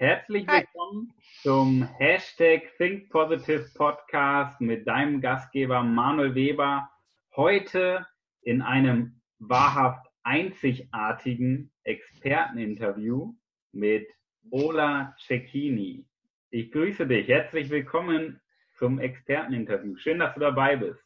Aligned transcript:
Herzlich 0.00 0.46
willkommen 0.46 1.12
Hi. 1.14 1.42
zum 1.42 1.82
Hashtag 1.98 2.62
Think 2.78 3.10
Positive 3.10 3.68
Podcast 3.74 4.58
mit 4.58 4.86
deinem 4.86 5.20
Gastgeber 5.20 5.82
Manuel 5.82 6.34
Weber. 6.34 6.88
Heute 7.36 8.06
in 8.40 8.62
einem 8.62 9.20
wahrhaft 9.40 10.06
einzigartigen 10.22 11.70
Experteninterview 11.84 13.34
mit 13.72 14.08
Ola 14.50 15.14
Cecchini. 15.26 16.06
Ich 16.48 16.72
grüße 16.72 17.06
dich. 17.06 17.28
Herzlich 17.28 17.68
willkommen 17.68 18.40
zum 18.78 19.00
Experteninterview. 19.00 19.96
Schön, 19.98 20.20
dass 20.20 20.32
du 20.32 20.40
dabei 20.40 20.76
bist. 20.76 21.04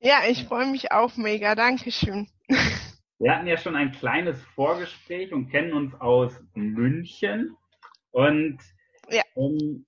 Ja, 0.00 0.22
ich 0.28 0.46
freue 0.46 0.66
mich 0.66 0.90
auch 0.90 1.16
mega. 1.16 1.54
Dankeschön. 1.54 2.26
Wir 3.22 3.36
hatten 3.36 3.46
ja 3.46 3.56
schon 3.56 3.76
ein 3.76 3.92
kleines 3.92 4.42
Vorgespräch 4.42 5.32
und 5.32 5.48
kennen 5.48 5.74
uns 5.74 5.94
aus 6.00 6.44
München. 6.54 7.56
Und 8.10 8.58
ja. 9.10 9.22
um, 9.36 9.86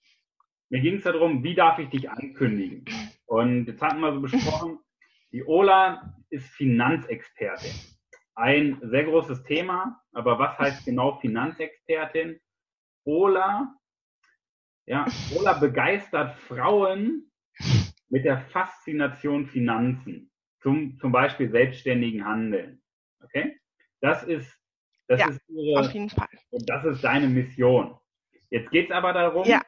mir 0.69 0.81
ging 0.81 0.99
es 0.99 1.03
darum, 1.03 1.43
wie 1.43 1.57
darf 1.57 1.81
ich 1.81 1.89
dich 1.89 2.09
ankündigen? 2.09 2.85
Und 3.27 3.67
jetzt 3.67 3.83
hatten 3.83 3.99
wir 3.99 4.13
so 4.13 4.21
besprochen, 4.21 4.79
die 5.33 5.45
Ola 5.45 6.15
ist 6.31 6.47
Finanzexpertin. 6.51 7.73
Ein 8.37 8.79
sehr 8.85 9.03
großes 9.03 9.43
Thema, 9.43 10.01
aber 10.13 10.39
was 10.39 10.57
heißt 10.57 10.85
genau 10.85 11.19
Finanzexpertin? 11.19 12.39
Ola, 13.03 13.75
ja, 14.87 15.07
Ola 15.37 15.55
begeistert 15.55 16.37
Frauen 16.37 17.33
mit 18.09 18.25
der 18.25 18.39
Faszination 18.39 19.49
Finanzen, 19.49 20.31
zum, 20.61 20.97
zum 20.99 21.11
Beispiel 21.11 21.51
selbstständigen 21.51 22.25
Handeln. 22.25 22.81
Okay? 23.25 23.59
Das 24.01 24.23
ist, 24.23 24.53
das 25.09 25.21
ja, 25.21 25.29
ist 25.29 25.41
ihre, 25.49 25.81
auf 25.81 25.93
jeden 25.93 26.11
Fall. 26.11 26.29
Und 26.51 26.69
das 26.69 26.85
ist 26.85 27.03
deine 27.03 27.29
Mission. 27.29 27.97
Jetzt 28.51 28.71
geht 28.71 28.91
es 28.91 28.93
aber 28.93 29.13
darum, 29.13 29.47
ja. 29.47 29.63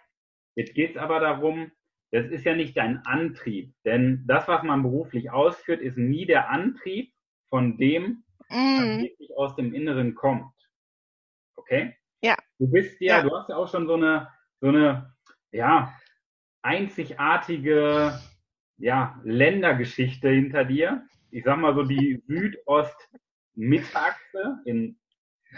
jetzt 0.55 0.75
geht 0.75 0.97
aber 0.97 1.21
darum, 1.21 1.73
das 2.13 2.27
ist 2.27 2.45
ja 2.45 2.55
nicht 2.55 2.77
dein 2.77 3.05
Antrieb, 3.05 3.75
denn 3.85 4.25
das, 4.27 4.47
was 4.47 4.63
man 4.63 4.83
beruflich 4.83 5.31
ausführt, 5.31 5.81
ist 5.81 5.99
nie 5.99 6.25
der 6.25 6.51
Antrieb 6.51 7.13
von 7.49 7.77
dem, 7.79 8.25
mm. 8.49 8.79
was 8.79 9.03
wirklich 9.03 9.37
aus 9.37 9.57
dem 9.57 9.75
Inneren 9.75 10.15
kommt. 10.15 10.53
Okay? 11.57 11.97
Ja. 12.23 12.37
Du 12.59 12.71
bist 12.71 13.01
ja, 13.01 13.19
ja, 13.19 13.23
du 13.23 13.37
hast 13.37 13.49
ja 13.49 13.57
auch 13.57 13.69
schon 13.69 13.87
so 13.87 13.95
eine, 13.95 14.29
so 14.61 14.69
eine, 14.69 15.15
ja, 15.51 15.93
einzigartige, 16.63 18.19
ja, 18.79 19.21
Ländergeschichte 19.25 20.29
hinter 20.29 20.65
dir. 20.65 21.07
Ich 21.31 21.45
sag 21.45 21.59
mal 21.59 21.75
so 21.75 21.83
die 21.83 22.23
Südost 22.27 22.97
Mittachse 23.57 24.61
in 24.65 24.99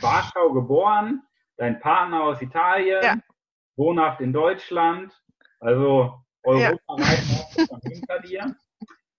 Warschau 0.00 0.52
geboren, 0.52 1.22
dein 1.56 1.80
Partner 1.80 2.22
aus 2.22 2.40
Italien, 2.40 3.02
ja. 3.02 3.16
wohnhaft 3.76 4.20
in 4.20 4.32
Deutschland, 4.32 5.12
also 5.60 6.22
europaweit 6.42 7.22
ja. 7.56 7.78
hinter 7.82 8.20
dir. 8.20 8.56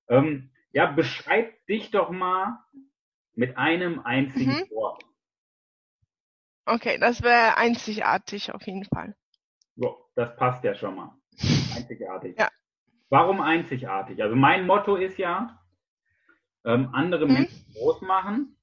Ähm, 0.08 0.52
ja, 0.72 0.88
beschreib 0.92 1.66
dich 1.68 1.92
doch 1.92 2.10
mal 2.10 2.60
mit 3.36 3.58
einem 3.58 4.00
einzigen 4.00 4.52
mhm. 4.52 4.72
Wort. 4.72 5.04
Okay, 6.66 6.98
das 7.00 7.22
wäre 7.22 7.58
einzigartig 7.58 8.54
auf 8.54 8.66
jeden 8.66 8.86
Fall. 8.86 9.16
So, 9.76 10.10
das 10.16 10.36
passt 10.36 10.64
ja 10.64 10.76
schon 10.76 10.96
mal. 10.96 11.16
Einzigartig. 11.76 12.38
ja. 12.38 12.50
Warum 13.10 13.42
einzigartig? 13.42 14.22
Also 14.22 14.36
mein 14.36 14.68
Motto 14.68 14.96
ist 14.96 15.18
ja, 15.18 15.60
ähm, 16.64 16.90
andere 16.94 17.26
mhm. 17.26 17.34
Menschen 17.34 17.74
groß 17.74 18.02
machen 18.02 18.59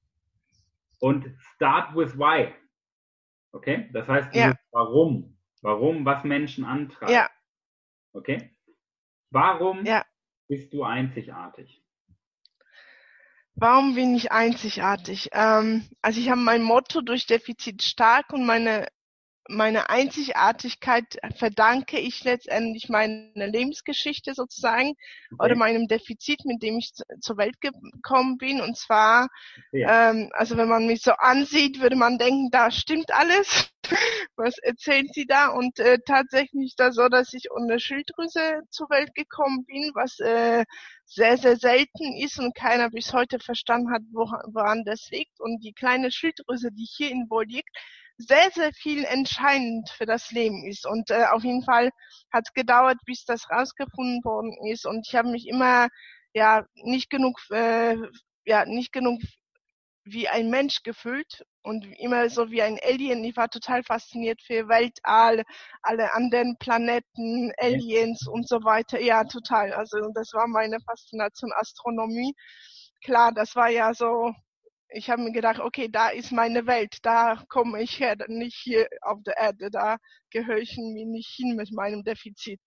und 0.99 1.25
start 1.55 1.95
with 1.95 2.17
why. 2.17 2.53
Okay? 3.51 3.89
Das 3.93 4.07
heißt, 4.07 4.33
ja. 4.35 4.53
warum. 4.71 5.37
Warum, 5.61 6.05
was 6.05 6.23
Menschen 6.23 6.65
antreibt. 6.65 7.11
Ja. 7.11 7.29
Okay? 8.13 8.55
Warum 9.31 9.85
ja. 9.85 10.05
bist 10.47 10.71
du 10.73 10.83
einzigartig? 10.83 11.83
Warum 13.55 13.95
bin 13.95 14.15
ich 14.15 14.31
einzigartig? 14.31 15.29
Ähm, 15.33 15.89
also 16.03 16.19
ich 16.19 16.29
habe 16.29 16.41
mein 16.41 16.61
Motto 16.61 17.01
durch 17.01 17.25
Defizit 17.25 17.81
stark 17.81 18.31
und 18.31 18.45
meine 18.45 18.87
meine 19.49 19.89
Einzigartigkeit 19.89 21.17
verdanke 21.35 21.99
ich 21.99 22.23
letztendlich 22.23 22.89
meiner 22.89 23.47
Lebensgeschichte 23.47 24.33
sozusagen 24.33 24.89
okay. 25.31 25.45
oder 25.45 25.55
meinem 25.55 25.87
Defizit, 25.87 26.45
mit 26.45 26.61
dem 26.61 26.77
ich 26.77 26.93
zur 27.21 27.37
Welt 27.37 27.59
gekommen 27.61 28.37
bin. 28.37 28.61
Und 28.61 28.77
zwar, 28.77 29.27
ja. 29.71 30.11
ähm, 30.11 30.29
also 30.33 30.57
wenn 30.57 30.69
man 30.69 30.87
mich 30.87 31.01
so 31.01 31.11
ansieht, 31.11 31.79
würde 31.81 31.95
man 31.95 32.17
denken, 32.17 32.49
da 32.51 32.71
stimmt 32.71 33.13
alles. 33.13 33.69
Was 34.35 34.57
erzählt 34.59 35.13
sie 35.13 35.25
da? 35.25 35.49
Und 35.49 35.79
äh, 35.79 35.99
tatsächlich 36.05 36.67
ist 36.67 36.79
das 36.79 36.95
so, 36.95 37.07
dass 37.07 37.33
ich 37.33 37.49
ohne 37.51 37.79
Schilddrüse 37.79 38.61
zur 38.69 38.89
Welt 38.89 39.15
gekommen 39.15 39.65
bin, 39.65 39.91
was 39.95 40.19
äh, 40.19 40.65
sehr, 41.05 41.37
sehr 41.37 41.55
selten 41.55 42.15
ist 42.17 42.37
und 42.37 42.53
keiner 42.53 42.89
bis 42.89 43.13
heute 43.13 43.39
verstanden 43.39 43.91
hat, 43.91 44.03
woran 44.11 44.83
das 44.85 45.09
liegt. 45.09 45.39
Und 45.39 45.63
die 45.63 45.73
kleine 45.73 46.11
Schilddrüse, 46.11 46.69
die 46.71 46.85
hier 46.85 47.09
in 47.09 47.29
Wohl 47.29 47.45
liegt, 47.45 47.69
sehr, 48.17 48.49
sehr 48.53 48.73
viel 48.73 49.03
entscheidend 49.05 49.89
für 49.89 50.05
das 50.05 50.31
Leben 50.31 50.65
ist. 50.65 50.85
Und 50.85 51.09
äh, 51.11 51.25
auf 51.31 51.43
jeden 51.43 51.63
Fall 51.63 51.91
hat 52.31 52.45
es 52.47 52.53
gedauert, 52.53 52.97
bis 53.05 53.25
das 53.25 53.49
rausgefunden 53.49 54.23
worden 54.23 54.55
ist. 54.71 54.85
Und 54.85 55.07
ich 55.07 55.15
habe 55.15 55.29
mich 55.29 55.47
immer 55.47 55.87
ja 56.33 56.65
nicht 56.75 57.09
genug, 57.09 57.39
äh, 57.51 57.95
ja 58.45 58.65
nicht 58.65 58.91
genug 58.91 59.21
wie 60.03 60.27
ein 60.27 60.49
Mensch 60.49 60.83
gefühlt 60.83 61.43
und 61.63 61.85
immer 61.99 62.29
so 62.29 62.49
wie 62.49 62.61
ein 62.61 62.79
Alien. 62.81 63.23
Ich 63.23 63.35
war 63.35 63.49
total 63.49 63.83
fasziniert 63.83 64.41
für 64.41 64.67
Weltall, 64.69 65.43
alle 65.81 66.13
anderen 66.13 66.55
Planeten, 66.59 67.51
Aliens 67.57 68.25
und 68.27 68.47
so 68.47 68.63
weiter. 68.63 68.99
Ja, 69.01 69.25
total. 69.25 69.73
Also 69.73 69.97
das 70.13 70.31
war 70.33 70.47
meine 70.47 70.79
Faszination 70.79 71.51
Astronomie. 71.53 72.33
Klar, 73.03 73.33
das 73.33 73.55
war 73.55 73.69
ja 73.69 73.93
so 73.93 74.33
ich 74.89 75.09
habe 75.09 75.21
mir 75.21 75.31
gedacht, 75.31 75.59
okay, 75.59 75.89
da 75.89 76.09
ist 76.09 76.31
meine 76.31 76.65
Welt, 76.65 76.97
da 77.03 77.43
komme 77.49 77.81
ich 77.81 77.99
her, 77.99 78.15
nicht 78.27 78.57
hier 78.57 78.87
auf 79.01 79.19
der 79.23 79.37
Erde, 79.37 79.69
da 79.69 79.97
gehöre 80.31 80.57
ich 80.57 80.77
mir 80.77 81.05
nicht 81.05 81.29
hin 81.35 81.55
mit 81.55 81.71
meinem 81.71 82.03
Defizit. 82.03 82.61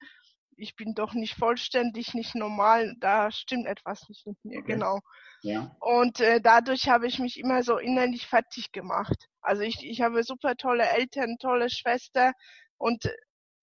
Ich 0.57 0.77
bin 0.77 0.95
doch 0.95 1.15
nicht 1.15 1.35
vollständig, 1.37 2.13
nicht 2.13 2.35
normal, 2.35 2.95
da 2.99 3.31
stimmt 3.31 3.67
etwas 3.67 4.07
nicht 4.09 4.27
mit 4.27 4.37
mir, 4.45 4.59
okay. 4.59 4.73
genau. 4.75 5.01
Ja. 5.43 5.75
Und 5.81 6.21
äh, 6.21 6.41
dadurch 6.41 6.89
habe 6.89 7.07
ich 7.07 7.19
mich 7.19 7.39
immer 7.39 7.63
so 7.63 7.79
innerlich 7.79 8.27
fertig 8.27 8.71
gemacht. 8.73 9.27
Also 9.41 9.63
ich, 9.63 9.83
ich 9.83 10.03
habe 10.03 10.23
super 10.23 10.57
tolle 10.57 10.85
Eltern, 10.85 11.37
tolle 11.39 11.71
Schwester 11.71 12.33
und 12.77 13.11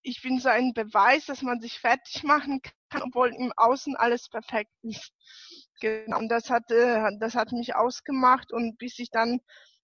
ich 0.02 0.22
bin 0.22 0.40
so 0.40 0.50
ein 0.50 0.74
Beweis, 0.74 1.26
dass 1.26 1.42
man 1.42 1.60
sich 1.60 1.80
fertig 1.80 2.24
machen 2.24 2.62
kann, 2.90 3.04
obwohl 3.04 3.34
im 3.36 3.52
Außen 3.58 3.96
alles 3.96 4.30
perfekt 4.30 4.72
ist. 4.82 5.12
Genau, 5.80 6.18
und 6.20 6.30
das 6.30 6.50
hat, 6.50 6.64
das 6.70 7.36
hat 7.36 7.52
mich 7.52 7.76
ausgemacht 7.76 8.52
und 8.52 8.78
bis 8.78 8.98
ich 9.00 9.12
dann 9.12 9.40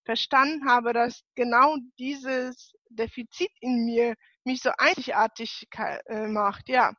verstanden 0.05 0.67
habe, 0.67 0.93
dass 0.93 1.23
genau 1.35 1.77
dieses 1.97 2.73
Defizit 2.89 3.51
in 3.61 3.85
mir 3.85 4.15
mich 4.43 4.61
so 4.61 4.71
einzigartig 4.77 5.67
äh, 5.77 6.27
macht, 6.27 6.69
ja. 6.69 6.93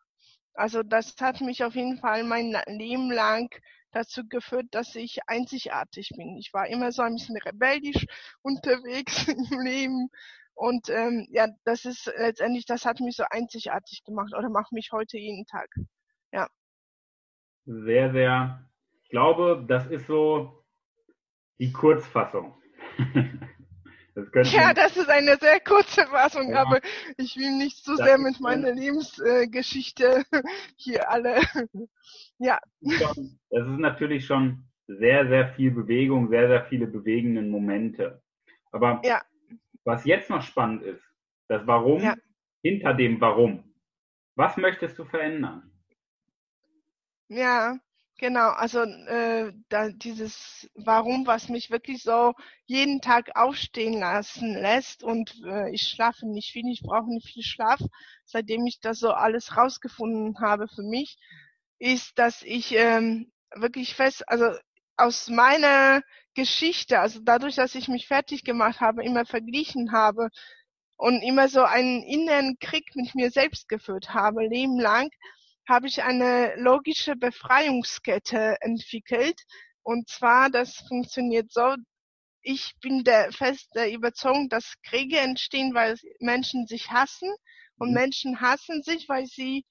Also 0.55 0.83
das 0.83 1.15
hat 1.21 1.41
mich 1.41 1.65
auf 1.65 1.75
jeden 1.75 1.99
Fall 1.99 2.23
mein 2.25 2.57
Leben 2.67 3.11
lang 3.11 3.49
dazu 3.91 4.23
geführt, 4.29 4.67
dass 4.71 4.95
ich 4.95 5.19
einzigartig 5.27 6.11
bin. 6.17 6.37
Ich 6.39 6.53
war 6.53 6.69
immer 6.69 6.93
so 6.93 7.03
ein 7.03 7.15
bisschen 7.15 7.37
rebellisch 7.39 8.07
unterwegs 8.43 9.29
im 9.29 9.61
Leben 9.61 10.09
und 10.55 10.89
ähm, 10.89 11.27
ja, 11.31 11.49
das 11.65 11.85
ist 11.85 12.07
letztendlich, 12.17 12.65
das 12.67 12.85
hat 12.85 13.01
mich 13.01 13.17
so 13.17 13.25
einzigartig 13.29 14.05
gemacht 14.05 14.33
oder 14.37 14.49
macht 14.49 14.73
mich 14.73 14.91
heute 14.93 15.19
jeden 15.19 15.47
Tag. 15.47 15.69
Ja. 16.33 16.49
Sehr, 17.67 18.13
sehr 18.13 18.65
glaube, 19.15 19.65
das 19.69 19.87
ist 19.87 20.09
so 20.09 20.65
die 21.61 21.71
Kurzfassung. 21.71 22.53
das 24.17 24.53
ja, 24.53 24.75
das 24.75 24.97
ist 24.97 25.09
eine 25.09 25.37
sehr 25.37 25.61
kurze 25.61 26.05
Fassung, 26.07 26.51
ja. 26.51 26.63
aber 26.63 26.81
ich 27.17 27.37
will 27.37 27.57
nicht 27.57 27.77
so 27.85 27.97
das 27.97 28.05
sehr 28.05 28.19
mit 28.19 28.41
meiner 28.41 28.73
Lebensgeschichte 28.73 30.25
hier 30.77 31.09
alle. 31.09 31.43
ja. 32.39 32.59
Das 32.81 33.17
ist 33.69 33.79
natürlich 33.79 34.27
schon 34.27 34.65
sehr, 34.89 35.29
sehr 35.29 35.55
viel 35.55 35.71
Bewegung, 35.71 36.29
sehr, 36.29 36.49
sehr 36.49 36.65
viele 36.65 36.89
bewegende 36.89 37.43
Momente. 37.43 38.21
Aber 38.73 39.01
ja. 39.05 39.23
was 39.85 40.05
jetzt 40.05 40.29
noch 40.29 40.43
spannend 40.43 40.83
ist, 40.83 41.05
das 41.47 41.65
Warum 41.69 42.03
ja. 42.03 42.17
hinter 42.63 42.95
dem 42.95 43.21
Warum. 43.21 43.63
Was 44.35 44.57
möchtest 44.57 44.99
du 44.99 45.05
verändern? 45.05 45.71
Ja, 47.29 47.79
Genau, 48.19 48.51
also 48.51 48.83
äh, 48.83 49.53
da 49.69 49.89
dieses 49.91 50.71
Warum, 50.75 51.27
was 51.27 51.49
mich 51.49 51.71
wirklich 51.71 52.03
so 52.03 52.33
jeden 52.65 53.01
Tag 53.01 53.31
aufstehen 53.35 53.99
lassen 53.99 54.55
lässt 54.55 55.03
und 55.03 55.35
äh, 55.45 55.71
ich 55.73 55.83
schlafe 55.89 56.25
nicht 56.27 56.53
viel, 56.53 56.71
ich 56.71 56.83
brauche 56.83 57.09
nicht 57.13 57.29
viel 57.29 57.43
Schlaf, 57.43 57.81
seitdem 58.25 58.67
ich 58.67 58.79
das 58.81 59.01
so 59.01 59.11
alles 59.11 59.57
rausgefunden 59.57 60.39
habe 60.41 60.69
für 60.69 60.83
mich, 60.85 61.19
ist, 61.81 62.17
dass 62.19 62.43
ich 62.43 62.73
ähm, 62.77 63.33
wirklich 63.57 63.95
fest, 63.95 64.29
also 64.29 64.47
aus 64.97 65.29
meiner 65.29 66.01
Geschichte, 66.35 67.01
also 67.01 67.19
dadurch, 67.21 67.57
dass 67.57 67.75
ich 67.75 67.89
mich 67.89 68.07
fertig 68.07 68.45
gemacht 68.45 68.81
habe, 68.81 69.05
immer 69.05 69.27
verglichen 69.27 69.91
habe, 69.93 70.29
und 70.97 71.23
immer 71.23 71.49
so 71.49 71.63
einen 71.65 72.03
inneren 72.05 72.57
Krieg 72.61 72.95
mit 72.95 73.15
mir 73.17 73.31
selbst 73.31 73.69
geführt 73.69 74.15
habe, 74.15 74.47
Leben 74.47 74.79
lang, 74.79 75.11
habe 75.69 75.87
ich 75.87 76.03
eine 76.03 76.55
logische 76.57 77.17
Befreiungskette 77.17 78.57
entwickelt. 78.61 79.41
Und 79.83 80.09
zwar, 80.09 80.51
das 80.51 80.77
funktioniert 80.89 81.53
so, 81.53 81.75
ich 82.43 82.75
bin 82.81 83.05
der 83.05 83.33
feste 83.33 83.87
Überzeugung, 83.87 84.49
dass 84.49 84.75
Kriege 84.83 85.19
entstehen, 85.19 85.75
weil 85.75 85.97
Menschen 86.21 86.67
sich 86.67 86.91
hassen 86.91 87.35
und 87.79 87.89
mhm. 87.89 87.95
Menschen 87.95 88.41
hassen 88.41 88.83
sich, 88.83 89.09
weil 89.09 89.27
sie 89.27 89.65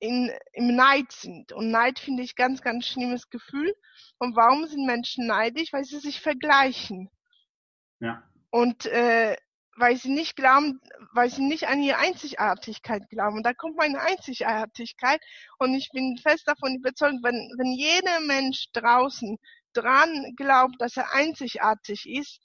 in, 0.00 0.30
im 0.52 0.74
Neid 0.74 1.12
sind. 1.12 1.52
Und 1.52 1.70
Neid 1.70 1.98
finde 1.98 2.22
ich 2.22 2.34
ganz, 2.34 2.62
ganz 2.62 2.86
schlimmes 2.86 3.28
Gefühl. 3.30 3.74
Und 4.18 4.36
warum 4.36 4.66
sind 4.66 4.86
Menschen 4.86 5.26
neidisch? 5.26 5.72
Weil 5.72 5.84
sie 5.84 5.98
sich 5.98 6.20
vergleichen. 6.20 7.10
Ja. 8.00 8.22
Und 8.50 8.86
äh, 8.86 9.36
weil 9.78 9.96
sie 9.96 10.10
nicht 10.10 10.36
glauben, 10.36 10.80
weil 11.12 11.30
sie 11.30 11.42
nicht 11.42 11.68
an 11.68 11.82
ihre 11.82 11.98
Einzigartigkeit 11.98 13.08
glauben. 13.10 13.38
Und 13.38 13.44
da 13.44 13.54
kommt 13.54 13.76
meine 13.76 14.00
Einzigartigkeit. 14.00 15.20
Und 15.58 15.74
ich 15.74 15.90
bin 15.90 16.18
fest 16.18 16.46
davon 16.46 16.76
überzeugt, 16.76 17.18
wenn, 17.22 17.52
wenn 17.56 17.72
jeder 17.72 18.20
Mensch 18.20 18.66
draußen 18.72 19.38
dran 19.72 20.34
glaubt, 20.36 20.80
dass 20.80 20.96
er 20.96 21.12
einzigartig 21.14 22.08
ist, 22.08 22.40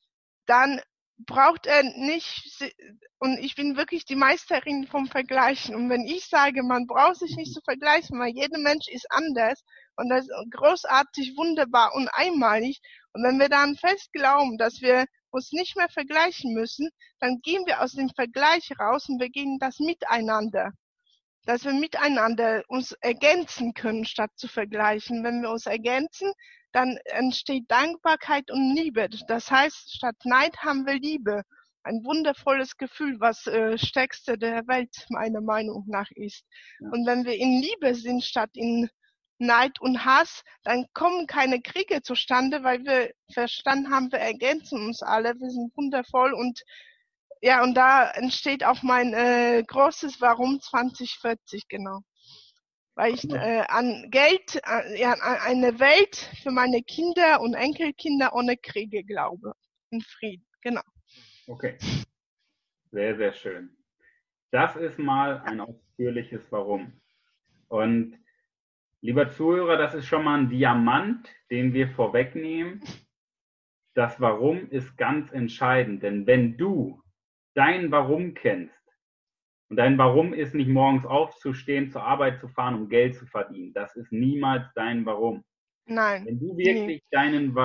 dann 0.46 0.80
braucht 1.26 1.66
er 1.66 1.84
nicht, 1.84 2.74
und 3.20 3.38
ich 3.40 3.56
bin 3.56 3.78
wirklich 3.78 4.06
die 4.06 4.16
Meisterin 4.16 4.86
vom 4.88 5.08
Vergleichen. 5.08 5.76
Und 5.76 5.90
wenn 5.90 6.06
ich 6.06 6.28
sage, 6.28 6.64
man 6.64 6.88
braucht 6.88 7.18
sich 7.18 7.36
nicht 7.36 7.54
zu 7.54 7.62
vergleichen, 7.62 8.20
weil 8.20 8.34
jeder 8.34 8.58
Mensch 8.60 8.88
ist 8.90 9.08
anders 9.10 9.64
und 9.96 10.10
das 10.10 10.26
ist 10.26 10.34
großartig, 10.52 11.38
wunderbar 11.38 11.94
und 11.96 12.10
einmalig. 12.10 12.82
Und 13.14 13.24
wenn 13.24 13.40
wir 13.40 13.50
dann 13.50 13.76
fest 13.78 14.12
glauben, 14.12 14.58
dass 14.58 14.82
wir 14.82 15.06
uns 15.30 15.52
nicht 15.52 15.76
mehr 15.78 15.90
vergleichen 15.90 16.54
müssen, 16.54 16.90
dann 17.20 17.40
gehen 17.42 17.66
wir 17.66 17.82
aus 17.82 17.94
dem 17.94 18.10
Vergleich 18.10 18.72
raus 18.80 19.08
und 19.08 19.20
wir 19.20 19.30
gehen 19.30 19.58
das 19.60 19.80
miteinander. 19.80 20.72
Dass 21.46 21.66
wir 21.66 21.74
miteinander 21.74 22.64
uns 22.68 22.94
ergänzen 23.02 23.74
können, 23.74 24.06
statt 24.06 24.32
zu 24.36 24.48
vergleichen. 24.48 25.24
Wenn 25.24 25.42
wir 25.42 25.50
uns 25.50 25.66
ergänzen, 25.66 26.32
dann 26.74 26.98
entsteht 27.06 27.70
Dankbarkeit 27.70 28.52
und 28.52 28.76
Liebe. 28.76 29.08
Das 29.28 29.50
heißt, 29.50 29.96
statt 29.96 30.16
Neid 30.26 30.58
haben 30.58 30.86
wir 30.86 30.96
Liebe. 30.96 31.44
Ein 31.84 32.04
wundervolles 32.04 32.78
Gefühl, 32.78 33.20
was 33.20 33.46
äh, 33.46 33.78
stärkste 33.78 34.38
der 34.38 34.68
Welt 34.68 35.06
meiner 35.10 35.42
Meinung 35.42 35.84
nach 35.88 36.10
ist. 36.12 36.46
Ja. 36.80 36.90
Und 36.92 37.06
wenn 37.06 37.26
wir 37.26 37.36
in 37.36 37.62
Liebe 37.62 37.94
sind 37.94 38.24
statt 38.24 38.52
in 38.54 38.90
Neid 39.38 39.82
und 39.82 40.06
Hass, 40.06 40.44
dann 40.64 40.86
kommen 40.94 41.28
keine 41.28 41.62
Kriege 41.62 42.02
zustande, 42.02 42.64
weil 42.64 42.86
wir 42.86 43.12
verstanden 43.34 43.92
haben, 43.92 44.12
wir 44.12 44.20
ergänzen 44.20 44.86
uns 44.86 45.02
alle, 45.02 45.36
wir 45.36 45.50
sind 45.50 45.76
wundervoll 45.76 46.34
und 46.34 46.62
ja, 47.42 47.62
und 47.62 47.74
da 47.76 48.10
entsteht 48.12 48.64
auch 48.64 48.84
mein 48.84 49.14
äh, 49.14 49.64
großes 49.68 50.22
Warum 50.22 50.62
2040, 50.62 51.68
genau 51.68 52.00
weil 52.96 53.14
ich 53.14 53.30
äh, 53.30 53.64
an 53.68 54.10
Geld, 54.12 54.62
äh, 54.66 55.00
ja, 55.00 55.14
an 55.14 55.38
eine 55.42 55.80
Welt 55.80 56.16
für 56.42 56.52
meine 56.52 56.82
Kinder 56.84 57.42
und 57.42 57.54
Enkelkinder 57.54 58.34
ohne 58.34 58.58
Kriege 58.58 59.04
glaube. 59.04 59.54
In 59.90 60.02
Frieden, 60.02 60.46
genau. 60.62 60.82
Okay. 61.48 61.78
Sehr, 62.92 63.16
sehr 63.16 63.34
schön. 63.34 63.76
Das 64.52 64.76
ist 64.76 65.00
mal 65.00 65.42
ein 65.42 65.60
ausführliches 65.60 66.52
Warum. 66.52 67.02
Und 67.68 68.20
lieber 69.02 69.30
Zuhörer, 69.30 69.78
das 69.78 69.96
ist 69.96 70.06
schon 70.06 70.24
mal 70.24 70.40
ein 70.40 70.50
Diamant, 70.50 71.28
den 71.50 71.74
wir 71.74 71.90
vorwegnehmen. 71.90 72.84
Das 73.96 74.20
Warum 74.22 74.70
ist 74.70 74.96
ganz 74.98 75.32
entscheidend, 75.32 76.04
denn 76.04 76.28
wenn 76.28 76.58
du 76.58 77.02
dein 77.56 77.92
Warum 77.92 78.34
kennst, 78.34 78.83
und 79.74 79.78
dein 79.78 79.98
Warum 79.98 80.36
ist 80.36 80.54
nicht 80.54 80.68
morgens 80.68 81.04
aufzustehen, 81.04 81.90
zur 81.90 82.04
Arbeit 82.04 82.40
zu 82.40 82.48
fahren, 82.48 82.76
um 82.76 82.90
Geld 82.90 83.16
zu 83.16 83.26
verdienen. 83.26 83.74
Das 83.74 83.96
ist 83.96 84.12
niemals 84.12 84.72
dein 84.76 85.04
Warum. 85.04 85.44
Nein. 85.88 86.28
Wenn 86.28 86.40
du 86.40 86.56
wirklich 86.56 87.02
nee. 87.02 87.04
deinen, 87.10 87.58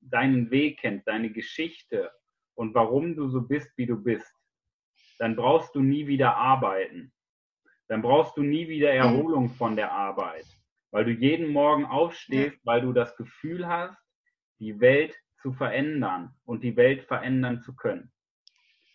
deinen 0.00 0.52
Weg 0.52 0.78
kennst, 0.78 1.08
deine 1.08 1.32
Geschichte 1.32 2.12
und 2.54 2.76
warum 2.76 3.16
du 3.16 3.28
so 3.28 3.40
bist, 3.40 3.76
wie 3.76 3.86
du 3.86 4.00
bist, 4.00 4.32
dann 5.18 5.34
brauchst 5.34 5.74
du 5.74 5.80
nie 5.80 6.06
wieder 6.06 6.36
arbeiten. 6.36 7.12
Dann 7.88 8.02
brauchst 8.02 8.36
du 8.36 8.44
nie 8.44 8.68
wieder 8.68 8.92
mhm. 8.92 8.98
Erholung 8.98 9.42
mhm. 9.46 9.54
von 9.54 9.74
der 9.74 9.90
Arbeit, 9.90 10.46
weil 10.92 11.06
du 11.06 11.10
jeden 11.10 11.48
Morgen 11.48 11.86
aufstehst, 11.86 12.54
ja. 12.54 12.60
weil 12.62 12.82
du 12.82 12.92
das 12.92 13.16
Gefühl 13.16 13.66
hast, 13.66 13.98
die 14.60 14.78
Welt 14.78 15.18
zu 15.42 15.52
verändern 15.52 16.36
und 16.44 16.62
die 16.62 16.76
Welt 16.76 17.02
verändern 17.02 17.62
zu 17.62 17.74
können. 17.74 18.12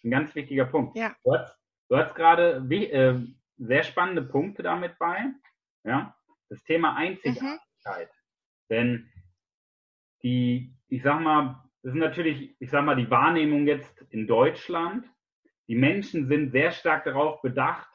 Ein 0.06 0.12
ganz 0.12 0.34
wichtiger 0.34 0.64
Punkt. 0.64 0.98
Ja. 0.98 1.14
Du 1.26 1.34
hast 1.34 1.63
Du 1.94 2.00
hast 2.00 2.16
gerade 2.16 2.66
äh, 2.72 3.20
sehr 3.58 3.84
spannende 3.84 4.24
Punkte 4.24 4.64
damit 4.64 4.98
bei. 4.98 5.26
Ja? 5.84 6.16
Das 6.50 6.64
Thema 6.64 6.96
Einzigartigkeit. 6.96 8.10
Mhm. 8.10 8.72
Denn 8.72 9.12
die, 10.24 10.76
ich 10.88 11.04
sag 11.04 11.22
mal, 11.22 11.64
das 11.84 11.94
ist 11.94 12.00
natürlich, 12.00 12.56
ich 12.60 12.72
sag 12.72 12.84
mal, 12.84 12.96
die 12.96 13.12
Wahrnehmung 13.12 13.68
jetzt 13.68 14.02
in 14.10 14.26
Deutschland. 14.26 15.08
Die 15.68 15.76
Menschen 15.76 16.26
sind 16.26 16.50
sehr 16.50 16.72
stark 16.72 17.04
darauf 17.04 17.44
bedacht, 17.44 17.88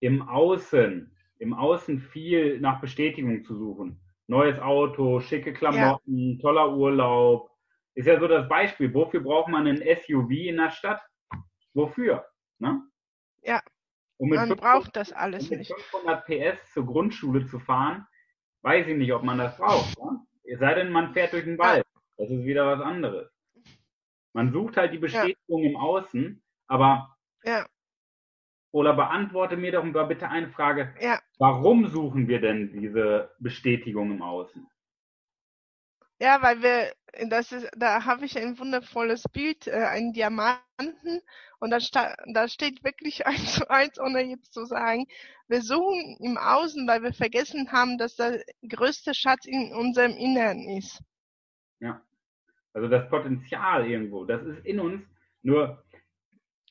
im 0.00 0.26
Außen, 0.26 1.14
im 1.36 1.52
Außen 1.52 2.00
viel 2.00 2.58
nach 2.60 2.80
Bestätigung 2.80 3.44
zu 3.44 3.58
suchen. 3.58 4.00
Neues 4.26 4.58
Auto, 4.58 5.20
schicke 5.20 5.52
Klamotten, 5.52 6.36
ja. 6.36 6.40
toller 6.40 6.74
Urlaub. 6.74 7.50
Ist 7.94 8.06
ja 8.06 8.18
so 8.18 8.26
das 8.26 8.48
Beispiel. 8.48 8.94
Wofür 8.94 9.20
braucht 9.20 9.50
man 9.50 9.66
ein 9.66 9.82
SUV 9.82 10.30
in 10.30 10.56
der 10.56 10.70
Stadt? 10.70 11.02
Wofür? 11.74 12.24
Ne? 12.58 12.80
Ja. 13.44 13.62
Um 14.16 14.28
man 14.28 14.48
500, 14.48 14.60
braucht 14.60 14.96
das 14.96 15.12
alles 15.12 15.50
um 15.50 15.58
mit 15.58 15.66
500 15.66 16.24
PS 16.26 16.72
zur 16.72 16.86
Grundschule 16.86 17.46
zu 17.46 17.58
fahren, 17.58 18.06
weiß 18.62 18.86
ich 18.86 18.96
nicht, 18.96 19.12
ob 19.12 19.22
man 19.22 19.38
das 19.38 19.56
braucht. 19.56 19.98
Ne? 19.98 20.20
Es 20.44 20.60
sei 20.60 20.74
denn, 20.74 20.90
man 20.90 21.12
fährt 21.12 21.32
durch 21.32 21.44
den 21.44 21.58
Wald. 21.58 21.84
Das 22.16 22.30
ist 22.30 22.44
wieder 22.44 22.66
was 22.66 22.80
anderes. 22.80 23.30
Man 24.32 24.52
sucht 24.52 24.76
halt 24.76 24.92
die 24.92 24.98
Bestätigung 24.98 25.62
ja. 25.62 25.70
im 25.70 25.76
Außen, 25.76 26.42
aber 26.66 27.16
ja. 27.44 27.66
oder 28.72 28.94
beantworte 28.94 29.56
mir 29.56 29.72
doch 29.72 29.84
mal 29.84 30.04
bitte 30.04 30.28
eine 30.28 30.50
Frage. 30.50 30.94
Ja. 31.00 31.20
Warum 31.38 31.88
suchen 31.88 32.28
wir 32.28 32.40
denn 32.40 32.72
diese 32.72 33.34
Bestätigung 33.38 34.10
im 34.10 34.22
Außen? 34.22 34.68
Ja, 36.20 36.40
weil 36.42 36.62
wir, 36.62 36.94
das 37.28 37.52
ist, 37.52 37.68
da 37.76 38.04
habe 38.04 38.24
ich 38.24 38.38
ein 38.38 38.58
wundervolles 38.58 39.24
Bild, 39.32 39.66
äh, 39.66 39.72
einen 39.72 40.12
Diamanten 40.12 41.20
und 41.58 41.70
da, 41.70 41.78
da 42.32 42.48
steht 42.48 42.84
wirklich 42.84 43.26
eins 43.26 43.54
zu 43.54 43.70
eins, 43.70 43.98
ohne 43.98 44.22
jetzt 44.22 44.52
zu 44.52 44.64
sagen, 44.64 45.06
wir 45.48 45.62
suchen 45.62 46.16
im 46.20 46.38
Außen, 46.38 46.86
weil 46.86 47.02
wir 47.02 47.12
vergessen 47.12 47.70
haben, 47.72 47.98
dass 47.98 48.16
der 48.16 48.42
größte 48.68 49.14
Schatz 49.14 49.46
in 49.46 49.72
unserem 49.74 50.12
Inneren 50.12 50.68
ist. 50.76 51.02
Ja, 51.80 52.00
also 52.72 52.88
das 52.88 53.08
Potenzial 53.08 53.88
irgendwo, 53.88 54.24
das 54.24 54.42
ist 54.42 54.64
in 54.64 54.80
uns, 54.80 55.02
nur 55.42 55.84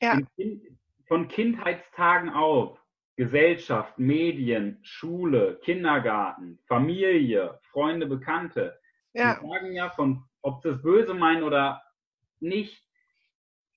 ja. 0.00 0.18
in, 0.36 0.78
von 1.06 1.28
Kindheitstagen 1.28 2.30
auf, 2.30 2.78
Gesellschaft, 3.16 3.96
Medien, 3.96 4.80
Schule, 4.82 5.60
Kindergarten, 5.62 6.58
Familie, 6.66 7.60
Freunde, 7.70 8.06
Bekannte, 8.06 8.76
ja. 9.14 9.38
Die 9.40 9.46
sagen 9.46 9.72
ja 9.72 9.90
von, 9.90 10.24
ob 10.44 10.60
sie 10.62 10.68
es 10.68 10.82
böse 10.82 11.14
meinen 11.14 11.42
oder 11.42 11.82
nicht, 12.38 12.86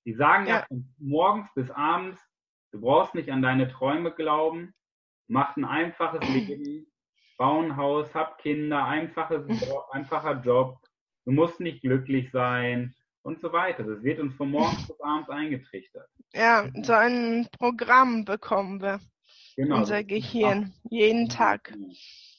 die 0.04 0.12
sagen 0.12 0.46
ja. 0.46 0.60
ja 0.60 0.66
von 0.66 0.94
morgens 0.98 1.48
bis 1.54 1.70
abends, 1.70 2.20
du 2.72 2.80
brauchst 2.80 3.14
nicht 3.14 3.30
an 3.30 3.42
deine 3.42 3.68
Träume 3.68 4.12
glauben, 4.12 4.74
mach 5.26 5.56
ein 5.56 5.64
einfaches 5.64 6.20
Leben, 6.28 6.86
bau 7.38 7.60
ein 7.60 7.76
Haus, 7.76 8.14
hab 8.14 8.38
Kinder, 8.38 8.84
einfaches, 8.84 9.46
einfacher 9.92 10.40
Job, 10.42 10.78
du 11.24 11.32
musst 11.32 11.58
nicht 11.58 11.80
glücklich 11.80 12.30
sein 12.30 12.94
und 13.22 13.40
so 13.40 13.52
weiter. 13.52 13.82
Das 13.84 14.02
wird 14.02 14.20
uns 14.20 14.34
von 14.34 14.50
morgens 14.50 14.86
bis 14.86 15.00
abends 15.00 15.30
eingetrichtert. 15.30 16.08
Ja, 16.34 16.68
so 16.82 16.92
ein 16.92 17.48
Programm 17.58 18.24
bekommen 18.24 18.82
wir. 18.82 19.00
Genau. 19.56 19.78
Unser 19.78 20.04
Gehirn, 20.04 20.74
jeden 20.90 21.28
Tag. 21.28 21.74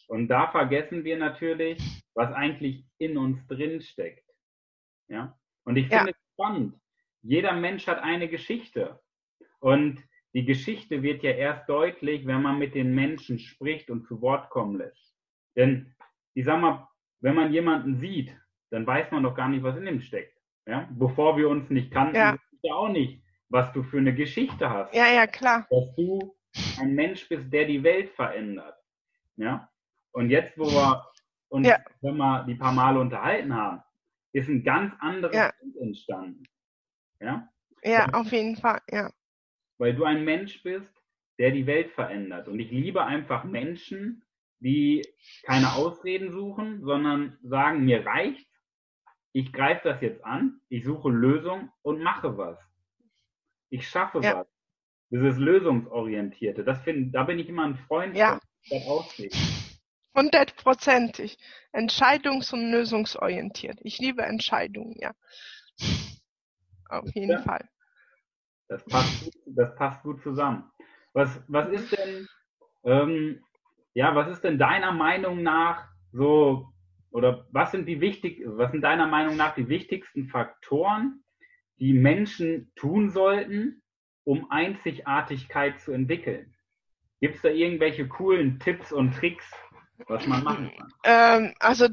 Und 0.09 0.27
da 0.27 0.47
vergessen 0.47 1.03
wir 1.03 1.17
natürlich, 1.17 1.79
was 2.15 2.33
eigentlich 2.33 2.83
in 2.97 3.15
uns 3.15 3.45
drin 3.45 3.79
steckt. 3.79 4.27
Ja? 5.07 5.37
Und 5.65 5.77
ich 5.77 5.87
finde 5.87 6.05
ja. 6.05 6.09
es 6.09 6.33
spannend. 6.33 6.75
Jeder 7.21 7.53
Mensch 7.53 7.85
hat 7.85 7.99
eine 7.99 8.27
Geschichte. 8.27 8.99
Und 9.59 10.03
die 10.33 10.45
Geschichte 10.45 11.03
wird 11.03 11.21
ja 11.21 11.31
erst 11.31 11.69
deutlich, 11.69 12.25
wenn 12.25 12.41
man 12.41 12.57
mit 12.57 12.73
den 12.73 12.95
Menschen 12.95 13.37
spricht 13.37 13.91
und 13.91 14.07
zu 14.07 14.19
Wort 14.19 14.49
kommen 14.49 14.79
lässt. 14.79 15.15
Denn 15.55 15.93
ich 16.33 16.45
sag 16.45 16.59
mal, 16.59 16.87
wenn 17.19 17.35
man 17.35 17.53
jemanden 17.53 17.97
sieht, 17.97 18.35
dann 18.71 18.87
weiß 18.87 19.11
man 19.11 19.21
doch 19.21 19.35
gar 19.35 19.47
nicht, 19.47 19.61
was 19.61 19.77
in 19.77 19.85
ihm 19.85 20.01
steckt. 20.01 20.35
Ja? 20.65 20.89
Bevor 20.91 21.37
wir 21.37 21.49
uns 21.49 21.69
nicht 21.69 21.91
kannten, 21.91 22.15
ja. 22.15 22.33
ich 22.51 22.59
ja 22.63 22.73
auch 22.73 22.89
nicht, 22.89 23.21
was 23.49 23.71
du 23.73 23.83
für 23.83 23.99
eine 23.99 24.15
Geschichte 24.15 24.71
hast. 24.71 24.91
Ja, 24.95 25.07
ja, 25.07 25.27
klar. 25.27 25.67
Dass 25.69 25.95
du 25.95 26.35
ein 26.79 26.95
Mensch 26.95 27.29
bist, 27.29 27.53
der 27.53 27.65
die 27.65 27.83
Welt 27.83 28.09
verändert. 28.15 28.75
Ja? 29.35 29.69
Und 30.11 30.29
jetzt, 30.29 30.57
wo 30.57 30.65
wir 30.65 31.05
uns, 31.49 31.67
ja. 31.67 31.77
wenn 32.01 32.17
wir 32.17 32.43
die 32.43 32.55
paar 32.55 32.73
Male 32.73 32.99
unterhalten 32.99 33.53
haben, 33.53 33.81
ist 34.33 34.47
ein 34.47 34.63
ganz 34.63 34.93
anderes 34.99 35.35
ja. 35.35 35.51
Bild 35.61 35.77
entstanden. 35.77 36.43
Ja? 37.19 37.49
Ja, 37.83 38.07
auf 38.13 38.31
jeden 38.31 38.55
Fall, 38.55 38.81
ja. 38.91 39.11
weil 39.77 39.95
du 39.95 40.03
ein 40.03 40.25
Mensch 40.25 40.61
bist, 40.63 40.93
der 41.37 41.51
die 41.51 41.65
Welt 41.65 41.91
verändert. 41.91 42.47
Und 42.47 42.59
ich 42.59 42.69
liebe 42.69 43.05
einfach 43.05 43.45
Menschen, 43.45 44.23
die 44.59 45.05
keine 45.43 45.73
Ausreden 45.73 46.31
suchen, 46.31 46.83
sondern 46.83 47.37
sagen, 47.41 47.85
mir 47.85 48.05
reicht, 48.05 48.47
ich 49.31 49.53
greife 49.53 49.89
das 49.89 50.01
jetzt 50.01 50.23
an, 50.25 50.59
ich 50.69 50.83
suche 50.83 51.09
Lösung 51.09 51.71
und 51.81 52.01
mache 52.01 52.37
was. 52.37 52.59
Ich 53.69 53.87
schaffe 53.87 54.19
ja. 54.21 54.39
was. 54.39 54.47
Dieses 55.11 55.37
Lösungsorientierte, 55.37 56.63
das 56.63 56.81
find, 56.83 57.15
da 57.15 57.23
bin 57.23 57.39
ich 57.39 57.49
immer 57.49 57.63
ein 57.63 57.75
Freund 57.75 58.15
ja. 58.15 58.39
von, 58.67 59.29
Hundertprozentig. 60.15 61.37
Entscheidungs- 61.71 62.53
und 62.53 62.71
lösungsorientiert. 62.71 63.79
Ich 63.83 63.99
liebe 63.99 64.23
Entscheidungen, 64.23 64.95
ja. 64.99 65.13
Auf 66.89 67.09
jeden 67.13 67.31
ja. 67.31 67.41
Fall. 67.41 67.69
Das 68.67 68.83
passt, 68.85 69.23
gut, 69.23 69.33
das 69.45 69.75
passt 69.75 70.03
gut 70.03 70.21
zusammen. 70.21 70.69
Was, 71.13 71.41
was 71.47 71.69
ist 71.69 71.91
denn, 71.91 72.27
ähm, 72.83 73.43
ja, 73.93 74.15
was 74.15 74.29
ist 74.29 74.43
denn 74.43 74.59
deiner 74.59 74.91
Meinung 74.91 75.41
nach 75.41 75.87
so, 76.11 76.71
oder 77.11 77.47
was 77.51 77.71
sind 77.71 77.87
die 77.87 78.01
wichtig, 78.01 78.43
was 78.45 78.71
sind 78.71 78.81
deiner 78.81 79.07
Meinung 79.07 79.35
nach 79.35 79.55
die 79.55 79.69
wichtigsten 79.69 80.27
Faktoren, 80.27 81.23
die 81.79 81.93
Menschen 81.93 82.71
tun 82.75 83.09
sollten, 83.09 83.81
um 84.23 84.49
Einzigartigkeit 84.51 85.79
zu 85.79 85.91
entwickeln? 85.91 86.55
Gibt 87.21 87.35
es 87.35 87.41
da 87.41 87.49
irgendwelche 87.49 88.07
coolen 88.07 88.59
Tipps 88.59 88.91
und 88.91 89.13
Tricks, 89.15 89.51
was 90.07 90.25
man 90.25 90.43
machen 90.43 90.71
kann? 90.75 90.93
Ähm, 91.03 91.53
also 91.59 91.87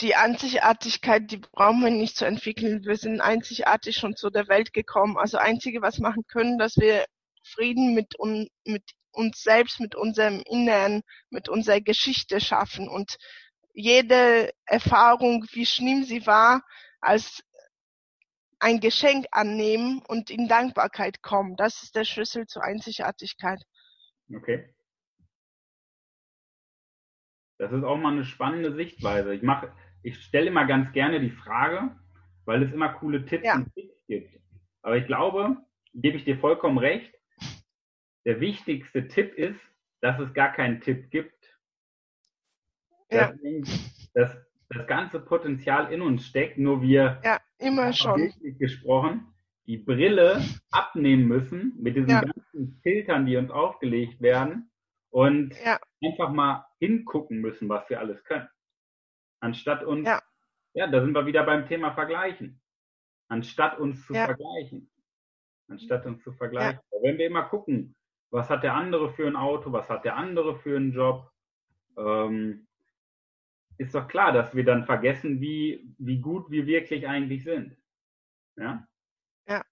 die 0.00 0.14
Einzigartigkeit, 0.14 1.30
die 1.30 1.38
brauchen 1.38 1.80
wir 1.82 1.90
nicht 1.90 2.16
zu 2.16 2.24
entwickeln. 2.24 2.84
Wir 2.84 2.96
sind 2.96 3.20
einzigartig 3.20 3.96
schon 3.96 4.14
zu 4.14 4.30
der 4.30 4.48
Welt 4.48 4.72
gekommen. 4.72 5.16
Also 5.16 5.38
einzige, 5.38 5.82
was 5.82 5.98
machen 5.98 6.24
können, 6.28 6.58
dass 6.58 6.76
wir 6.76 7.04
Frieden 7.42 7.94
mit, 7.94 8.18
un, 8.18 8.48
mit 8.64 8.84
uns 9.10 9.42
selbst, 9.42 9.80
mit 9.80 9.94
unserem 9.94 10.42
Inneren, 10.46 11.02
mit 11.30 11.48
unserer 11.48 11.80
Geschichte 11.80 12.40
schaffen 12.40 12.88
und 12.88 13.16
jede 13.72 14.52
Erfahrung, 14.66 15.44
wie 15.50 15.66
schlimm 15.66 16.04
sie 16.04 16.26
war, 16.26 16.62
als 17.00 17.42
ein 18.60 18.80
Geschenk 18.80 19.26
annehmen 19.32 20.00
und 20.06 20.30
in 20.30 20.48
Dankbarkeit 20.48 21.20
kommen. 21.20 21.56
Das 21.56 21.82
ist 21.82 21.96
der 21.96 22.04
Schlüssel 22.04 22.46
zur 22.46 22.62
Einzigartigkeit. 22.62 23.60
Okay. 24.34 24.73
Das 27.58 27.72
ist 27.72 27.84
auch 27.84 27.96
mal 27.96 28.12
eine 28.12 28.24
spannende 28.24 28.74
Sichtweise. 28.74 29.34
Ich 29.34 29.42
mache, 29.42 29.72
ich 30.02 30.20
stelle 30.20 30.48
immer 30.48 30.66
ganz 30.66 30.92
gerne 30.92 31.20
die 31.20 31.30
Frage, 31.30 31.94
weil 32.44 32.62
es 32.62 32.72
immer 32.72 32.90
coole 32.90 33.24
Tipps 33.24 33.44
ja. 33.44 33.56
und 33.56 33.72
Tricks 33.72 33.94
gibt. 34.06 34.40
Aber 34.82 34.96
ich 34.96 35.06
glaube, 35.06 35.56
gebe 35.94 36.16
ich 36.16 36.24
dir 36.24 36.38
vollkommen 36.38 36.78
recht, 36.78 37.12
der 38.24 38.40
wichtigste 38.40 39.08
Tipp 39.08 39.34
ist, 39.34 39.60
dass 40.00 40.18
es 40.18 40.34
gar 40.34 40.52
keinen 40.52 40.80
Tipp 40.80 41.10
gibt. 41.10 41.32
Ja. 43.10 43.32
Dass 44.14 44.36
das 44.68 44.86
ganze 44.86 45.20
Potenzial 45.20 45.92
in 45.92 46.02
uns 46.02 46.26
steckt, 46.26 46.58
nur 46.58 46.82
wir 46.82 47.20
ja, 47.22 47.40
immer 47.58 47.92
schon. 47.92 48.32
Gesprochen, 48.58 49.28
die 49.66 49.76
Brille 49.76 50.42
abnehmen 50.70 51.28
müssen 51.28 51.74
mit 51.80 51.96
diesen 51.96 52.10
ja. 52.10 52.22
ganzen 52.22 52.80
Filtern, 52.82 53.26
die 53.26 53.36
uns 53.36 53.50
aufgelegt 53.50 54.20
werden 54.20 54.70
und 55.14 55.54
ja. 55.64 55.78
einfach 56.02 56.30
mal 56.30 56.66
hingucken 56.80 57.40
müssen, 57.40 57.68
was 57.68 57.88
wir 57.88 58.00
alles 58.00 58.24
können. 58.24 58.48
Anstatt 59.40 59.84
uns, 59.84 60.08
ja. 60.08 60.20
ja, 60.72 60.88
da 60.88 61.00
sind 61.00 61.12
wir 61.12 61.24
wieder 61.24 61.44
beim 61.44 61.68
Thema 61.68 61.94
Vergleichen. 61.94 62.60
Anstatt 63.28 63.78
uns 63.78 64.04
zu 64.06 64.12
vergleichen. 64.12 64.90
Anstatt 65.68 66.04
uns 66.04 66.20
zu 66.24 66.32
vergleichen. 66.32 66.80
Wenn 67.00 67.16
wir 67.16 67.26
immer 67.26 67.44
gucken, 67.44 67.94
was 68.30 68.50
hat 68.50 68.64
der 68.64 68.74
andere 68.74 69.12
für 69.12 69.28
ein 69.28 69.36
Auto, 69.36 69.70
was 69.72 69.88
hat 69.88 70.04
der 70.04 70.16
andere 70.16 70.58
für 70.58 70.76
einen 70.76 70.92
Job, 70.92 71.30
ähm, 71.96 72.66
ist 73.78 73.94
doch 73.94 74.08
klar, 74.08 74.32
dass 74.32 74.52
wir 74.52 74.64
dann 74.64 74.84
vergessen, 74.84 75.40
wie, 75.40 75.94
wie 75.98 76.18
gut 76.18 76.50
wir 76.50 76.66
wirklich 76.66 77.06
eigentlich 77.06 77.44
sind. 77.44 77.76
Ja? 78.56 78.84
Ja. 79.46 79.62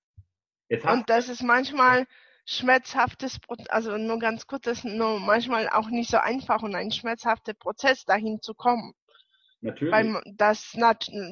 Und 0.84 1.10
das 1.10 1.28
ist 1.28 1.42
manchmal 1.42 2.06
schmerzhaftes, 2.44 3.38
also 3.68 3.96
nur 3.96 4.18
ganz 4.18 4.46
kurz, 4.46 4.64
das 4.64 4.78
ist 4.78 4.84
nur 4.84 5.20
manchmal 5.20 5.68
auch 5.68 5.88
nicht 5.88 6.10
so 6.10 6.18
einfach 6.18 6.62
und 6.62 6.74
ein 6.74 6.90
schmerzhafter 6.90 7.54
Prozess, 7.54 8.04
dahin 8.04 8.40
zu 8.40 8.54
kommen. 8.54 8.94
Natürlich. 9.60 9.92
Weil 9.92 10.20
das 10.26 10.72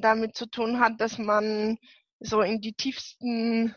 damit 0.00 0.37
zu 0.37 0.47
tun 0.47 0.79
hat, 0.79 1.00
dass 1.00 1.19
man 1.19 1.79
so 2.21 2.43
in 2.43 2.61
die 2.61 2.75
tiefsten 2.75 3.75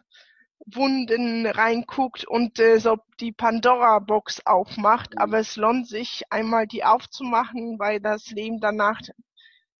Wunden 0.65 1.47
reinguckt 1.47 2.25
und 2.25 2.59
äh, 2.59 2.77
so 2.77 2.97
die 3.19 3.31
Pandora-Box 3.31 4.45
aufmacht. 4.45 5.13
Mhm. 5.13 5.17
Aber 5.17 5.39
es 5.39 5.55
lohnt 5.55 5.87
sich, 5.87 6.23
einmal 6.29 6.67
die 6.67 6.83
aufzumachen, 6.83 7.79
weil 7.79 7.99
das 7.99 8.29
Leben 8.29 8.59
danach 8.59 8.99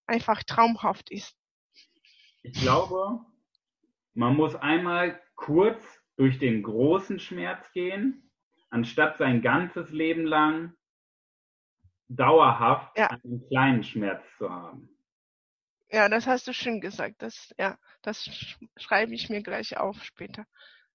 einfach 0.07 0.43
traumhaft 0.43 1.10
ist. 1.12 1.36
Ich 2.41 2.60
glaube, 2.60 3.22
man 4.13 4.36
muss 4.36 4.55
einmal 4.55 5.22
kurz 5.36 6.02
durch 6.15 6.39
den 6.39 6.63
großen 6.63 7.20
Schmerz 7.20 7.72
gehen, 7.72 8.29
anstatt 8.70 9.17
sein 9.17 9.41
ganzes 9.41 9.89
Leben 9.91 10.25
lang 10.25 10.74
dauerhaft 12.08 12.98
ja. 12.98 13.08
einen 13.08 13.48
kleinen 13.48 13.84
Schmerz 13.84 14.24
zu 14.38 14.50
haben. 14.50 14.89
Ja, 15.89 16.10
das 16.10 16.25
hast 16.25 16.48
du 16.48 16.53
schön 16.53 16.82
gesagt. 16.82 17.22
Das, 17.22 17.53
ja, 17.58 17.77
das 18.01 18.27
schreibe 18.77 19.13
ich 19.13 19.29
mir 19.29 19.43
gleich 19.43 19.77
auf 19.77 20.03
später. 20.03 20.46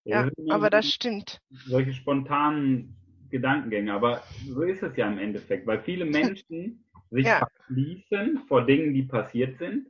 Ja, 0.04 0.24
ja 0.24 0.54
aber 0.54 0.70
das 0.70 0.90
stimmt. 0.90 1.40
Solche 1.50 1.92
spontanen 1.92 2.96
Gedankengänge. 3.30 3.92
Aber 3.92 4.22
so 4.44 4.62
ist 4.62 4.82
es 4.82 4.96
ja 4.96 5.06
im 5.06 5.18
Endeffekt, 5.18 5.66
weil 5.66 5.82
viele 5.82 6.04
Menschen 6.04 6.84
sich 7.10 7.26
ja. 7.26 7.38
verschließen 7.38 8.44
vor 8.48 8.66
Dingen, 8.66 8.92
die 8.92 9.04
passiert 9.04 9.58
sind. 9.58 9.86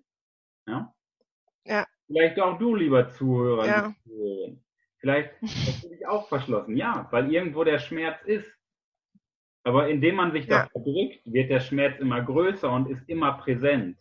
Ja. 0.66 0.94
Ja. 1.64 1.86
Vielleicht 2.06 2.40
auch 2.40 2.58
du, 2.58 2.74
lieber 2.74 3.08
Zuhörer. 3.08 3.66
Ja. 3.66 3.94
Vielleicht 4.98 5.30
hast 5.42 5.84
du 5.84 5.88
dich 5.88 6.06
auch 6.06 6.28
verschlossen. 6.28 6.76
Ja, 6.76 7.06
weil 7.10 7.32
irgendwo 7.32 7.64
der 7.64 7.78
Schmerz 7.78 8.20
ist. 8.24 8.50
Aber 9.64 9.88
indem 9.88 10.16
man 10.16 10.32
sich 10.32 10.46
ja. 10.46 10.62
da 10.62 10.68
verdrückt, 10.68 11.20
wird 11.24 11.50
der 11.50 11.60
Schmerz 11.60 11.98
immer 12.00 12.22
größer 12.22 12.70
und 12.70 12.88
ist 12.90 13.08
immer 13.08 13.34
präsent. 13.38 13.98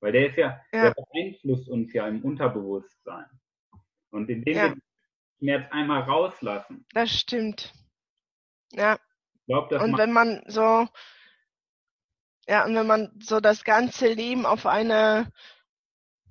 Weil 0.00 0.12
der 0.12 0.30
ist 0.30 0.36
ja, 0.36 0.60
ja. 0.72 0.90
der 0.90 0.94
beeinflusst 0.94 1.68
uns 1.68 1.92
ja 1.92 2.08
im 2.08 2.22
Unterbewusstsein. 2.22 3.26
Und 4.10 4.30
indem 4.30 4.56
ja. 4.56 4.62
wir 4.62 4.68
den 4.70 4.82
Schmerz 5.38 5.72
einmal 5.72 6.02
rauslassen. 6.02 6.86
Das 6.92 7.10
stimmt. 7.10 7.72
Ja. 8.72 8.98
Glaub, 9.46 9.68
das 9.68 9.82
und 9.82 9.98
wenn 9.98 10.12
man 10.12 10.42
so, 10.46 10.86
ja, 12.46 12.64
und 12.64 12.74
wenn 12.74 12.86
man 12.86 13.10
so 13.20 13.40
das 13.40 13.64
ganze 13.64 14.12
Leben 14.12 14.46
auf 14.46 14.64
einer 14.64 15.30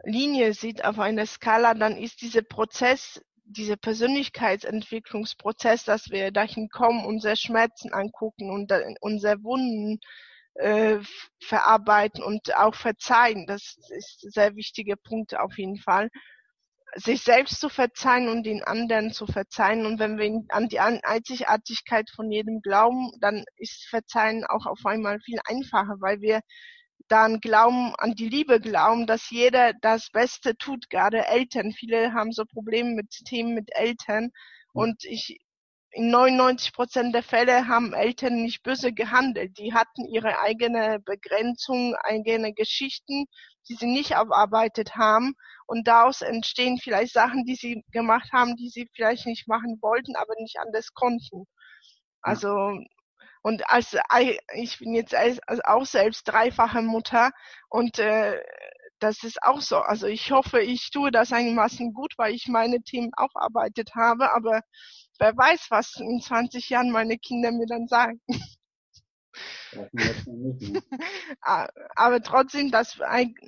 Linie 0.04 0.54
sieht, 0.54 0.86
auf 0.86 1.00
einer 1.00 1.26
Skala, 1.26 1.74
dann 1.74 1.98
ist 1.98 2.22
dieser 2.22 2.42
Prozess, 2.42 3.24
dieser 3.50 3.75
Persönlichkeitsentwicklungsprozess, 3.77 5.84
dass 5.84 6.12
wir 6.12 6.32
dahin 6.32 6.70
kommen, 6.70 7.03
unsere 7.06 7.36
Schmerzen 7.36 7.91
angucken 7.94 8.51
und 8.51 8.72
unsere 9.01 9.44
Wunden 9.44 10.00
äh, 10.53 11.00
verarbeiten 11.41 12.24
und 12.24 12.56
auch 12.56 12.75
verzeihen. 12.75 13.46
Das 13.48 13.77
ist 13.89 14.24
ein 14.24 14.32
sehr 14.32 14.56
wichtiger 14.56 14.96
Punkt 14.96 15.38
auf 15.38 15.58
jeden 15.58 15.77
Fall. 15.77 16.10
Sich 16.96 17.22
selbst 17.22 17.60
zu 17.60 17.70
verzeihen 17.70 18.29
und 18.29 18.44
den 18.44 18.63
anderen 18.63 19.12
zu 19.12 19.27
verzeihen. 19.27 19.86
Und 19.86 20.00
wenn 20.00 20.18
wir 20.18 20.41
an 20.50 20.70
die 20.70 20.79
Einzigartigkeit 20.79 22.10
von 22.10 22.32
jedem 22.32 22.62
glauben, 22.62 23.12
dann 23.20 23.44
ist 23.58 23.88
Verzeihen 23.89 24.46
auch 24.46 24.65
auf 24.65 24.86
einmal 24.86 25.20
viel 25.22 25.39
einfacher, 25.46 25.98
weil 26.00 26.22
wir 26.22 26.41
dann 27.10 27.39
glauben, 27.39 27.94
an 27.98 28.13
die 28.16 28.30
Liebe 28.30 28.60
glauben, 28.60 29.08
dass 29.08 29.30
jeder 29.30 29.74
das 29.82 30.10
Beste 30.12 30.56
tut, 30.56 30.89
gerade 30.89 31.25
Eltern. 31.28 31.72
Viele 31.74 32.13
haben 32.13 32.32
so 32.32 32.46
Probleme 32.46 32.92
mit 32.92 33.10
Themen 33.25 33.54
mit 33.54 33.70
Eltern. 33.75 34.32
Und 34.74 35.04
ich 35.04 35.39
in 35.92 36.12
99 36.12 36.74
Prozent 36.74 37.16
der 37.16 37.24
Fälle 37.24 37.68
haben 37.68 37.94
Eltern 37.94 38.44
nicht 38.44 38.62
böse 38.63 38.94
gehandelt. 38.94 39.58
Die 39.58 39.74
hatten 39.74 40.06
ihre 40.06 40.39
eigene 40.39 41.00
Begrenzung, 41.00 41.96
eigene 42.04 42.54
Geschichten, 42.54 43.25
die 43.68 43.75
sie 43.75 43.88
nicht 43.88 44.16
abarbeitet 44.16 44.96
haben. 44.96 45.34
Und 45.66 45.88
daraus 45.88 46.22
entstehen 46.22 46.78
vielleicht 46.78 47.13
Sachen, 47.13 47.46
die 47.46 47.56
sie 47.56 47.84
gemacht 47.92 48.30
haben, 48.32 48.56
die 48.56 48.70
sie 48.70 48.88
vielleicht 48.94 49.25
nicht 49.25 49.48
machen 49.48 49.80
wollten, 49.82 50.16
aber 50.16 50.34
nicht 50.39 50.60
anders 50.60 50.94
konnten. 50.94 51.46
Also, 52.22 52.80
und 53.50 53.68
als 53.68 53.98
ich 54.53 54.77
bin 54.77 54.94
jetzt 54.94 55.15
auch 55.65 55.86
selbst 55.86 56.24
dreifache 56.25 56.84
Mutter 56.84 57.32
und 57.68 57.98
äh, 57.98 58.39
das 59.00 59.24
ist 59.24 59.41
auch 59.41 59.62
so. 59.62 59.77
Also 59.77 60.06
ich 60.06 60.32
hoffe, 60.32 60.62
ich 60.62 60.91
tue 60.91 61.10
das 61.10 61.34
einigermaßen 61.34 61.94
gut, 61.94 62.13
weil 62.18 62.36
ich 62.36 62.48
meine 62.48 62.82
Themen 62.84 63.12
aufarbeitet 63.15 63.96
habe, 63.96 64.32
aber 64.36 64.62
wer 65.18 65.36
weiß, 65.36 65.68
was 65.72 65.96
in 65.96 66.22
20 66.22 66.70
Jahren 66.70 66.91
meine 66.91 67.18
Kinder 67.18 67.51
mir 67.51 67.65
dann 67.65 67.88
sagen. 67.88 68.22
aber 71.96 72.22
trotzdem 72.22 72.72
das, 72.72 73.00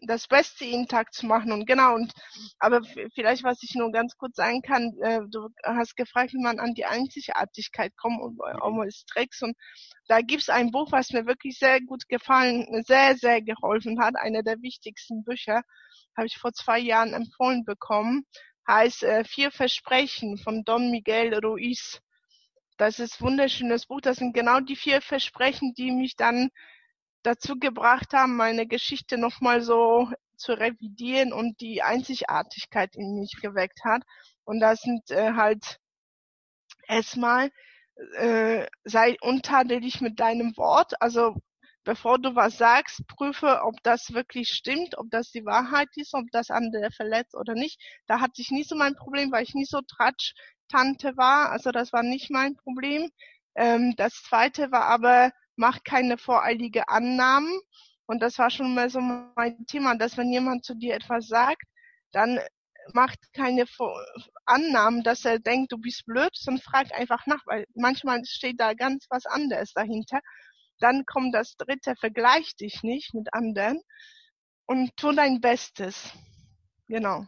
das 0.05 0.27
Beste 0.27 0.65
jeden 0.65 0.87
Tag 0.87 1.13
zu 1.13 1.25
machen. 1.25 1.51
Und 1.51 1.65
genau 1.65 1.95
und 1.95 2.13
aber 2.59 2.81
vielleicht 3.13 3.43
was 3.43 3.63
ich 3.63 3.75
nur 3.75 3.91
ganz 3.91 4.15
kurz 4.17 4.35
sagen 4.35 4.61
kann, 4.61 4.93
äh, 5.01 5.21
du 5.29 5.49
hast 5.63 5.95
gefragt, 5.95 6.33
wie 6.33 6.41
man 6.41 6.59
an 6.59 6.73
die 6.73 6.85
Einzigartigkeit 6.85 7.95
kommt 7.97 8.21
und 8.21 8.39
Almost 8.41 9.07
Tricks 9.07 9.41
und 9.41 9.55
da 10.07 10.21
gibt's 10.21 10.49
ein 10.49 10.71
Buch, 10.71 10.91
was 10.91 11.11
mir 11.11 11.25
wirklich 11.25 11.57
sehr 11.57 11.81
gut 11.81 12.07
gefallen, 12.07 12.83
sehr 12.85 13.15
sehr 13.17 13.41
geholfen 13.41 13.99
hat, 14.01 14.15
einer 14.15 14.43
der 14.43 14.61
wichtigsten 14.61 15.23
Bücher, 15.23 15.61
habe 16.17 16.27
ich 16.27 16.37
vor 16.37 16.53
zwei 16.53 16.79
Jahren 16.79 17.13
empfohlen 17.13 17.63
bekommen, 17.65 18.25
heißt 18.67 19.03
äh, 19.03 19.23
Vier 19.23 19.51
Versprechen 19.51 20.37
von 20.37 20.63
Don 20.63 20.91
Miguel 20.91 21.33
Ruiz 21.43 21.99
das 22.81 22.97
ist 22.97 23.21
wunderschönes 23.21 23.85
Buch. 23.85 24.01
Das 24.01 24.17
sind 24.17 24.33
genau 24.33 24.59
die 24.59 24.75
vier 24.75 25.01
Versprechen, 25.03 25.75
die 25.75 25.91
mich 25.91 26.15
dann 26.15 26.49
dazu 27.21 27.59
gebracht 27.59 28.11
haben, 28.13 28.35
meine 28.35 28.65
Geschichte 28.65 29.19
nochmal 29.19 29.61
so 29.61 30.09
zu 30.35 30.53
revidieren 30.53 31.31
und 31.31 31.61
die 31.61 31.83
Einzigartigkeit 31.83 32.95
in 32.95 33.19
mich 33.19 33.33
geweckt 33.39 33.83
hat. 33.85 34.01
Und 34.45 34.61
das 34.61 34.81
sind 34.81 35.11
äh, 35.11 35.33
halt 35.33 35.77
erstmal, 36.87 37.51
äh, 38.17 38.65
sei 38.83 39.15
untadelig 39.21 40.01
mit 40.01 40.19
deinem 40.19 40.57
Wort. 40.57 40.99
Also 41.03 41.35
bevor 41.83 42.17
du 42.17 42.35
was 42.35 42.57
sagst, 42.57 43.05
prüfe, 43.05 43.61
ob 43.61 43.75
das 43.83 44.11
wirklich 44.11 44.49
stimmt, 44.49 44.97
ob 44.97 45.11
das 45.11 45.29
die 45.29 45.45
Wahrheit 45.45 45.89
ist, 45.97 46.15
ob 46.15 46.25
das 46.31 46.49
andere 46.49 46.89
verletzt 46.89 47.35
oder 47.35 47.53
nicht. 47.53 47.79
Da 48.07 48.19
hatte 48.21 48.41
ich 48.41 48.49
nie 48.49 48.63
so 48.63 48.75
mein 48.75 48.95
Problem, 48.95 49.31
weil 49.31 49.43
ich 49.43 49.53
nie 49.53 49.65
so 49.65 49.81
tratsch 49.81 50.33
Tante 50.71 51.17
war. 51.17 51.51
Also 51.51 51.71
das 51.71 51.93
war 51.93 52.03
nicht 52.03 52.31
mein 52.31 52.55
Problem. 52.55 53.09
Ähm, 53.55 53.93
das 53.97 54.13
zweite 54.23 54.71
war 54.71 54.85
aber, 54.85 55.31
mach 55.55 55.83
keine 55.83 56.17
voreilige 56.17 56.87
Annahmen. 56.89 57.51
Und 58.05 58.21
das 58.21 58.37
war 58.39 58.49
schon 58.49 58.73
mal 58.73 58.89
so 58.89 58.99
mein 58.99 59.65
Thema, 59.67 59.95
dass 59.95 60.17
wenn 60.17 60.31
jemand 60.31 60.65
zu 60.65 60.75
dir 60.75 60.95
etwas 60.95 61.27
sagt, 61.27 61.63
dann 62.11 62.39
macht 62.93 63.19
keine 63.33 63.65
Annahmen, 64.45 65.03
dass 65.03 65.23
er 65.23 65.39
denkt, 65.39 65.71
du 65.71 65.77
bist 65.77 66.05
blöd, 66.05 66.31
sondern 66.33 66.63
fragt 66.63 66.93
einfach 66.93 67.25
nach, 67.27 67.41
weil 67.45 67.65
manchmal 67.75 68.21
steht 68.25 68.59
da 68.59 68.73
ganz 68.73 69.05
was 69.09 69.25
anderes 69.25 69.73
dahinter. 69.73 70.19
Dann 70.79 71.05
kommt 71.05 71.35
das 71.35 71.55
dritte, 71.57 71.95
vergleich 71.95 72.55
dich 72.55 72.81
nicht 72.83 73.13
mit 73.13 73.33
anderen 73.33 73.81
und 74.65 74.91
tu 74.97 75.11
dein 75.11 75.39
Bestes. 75.39 76.11
Genau 76.87 77.27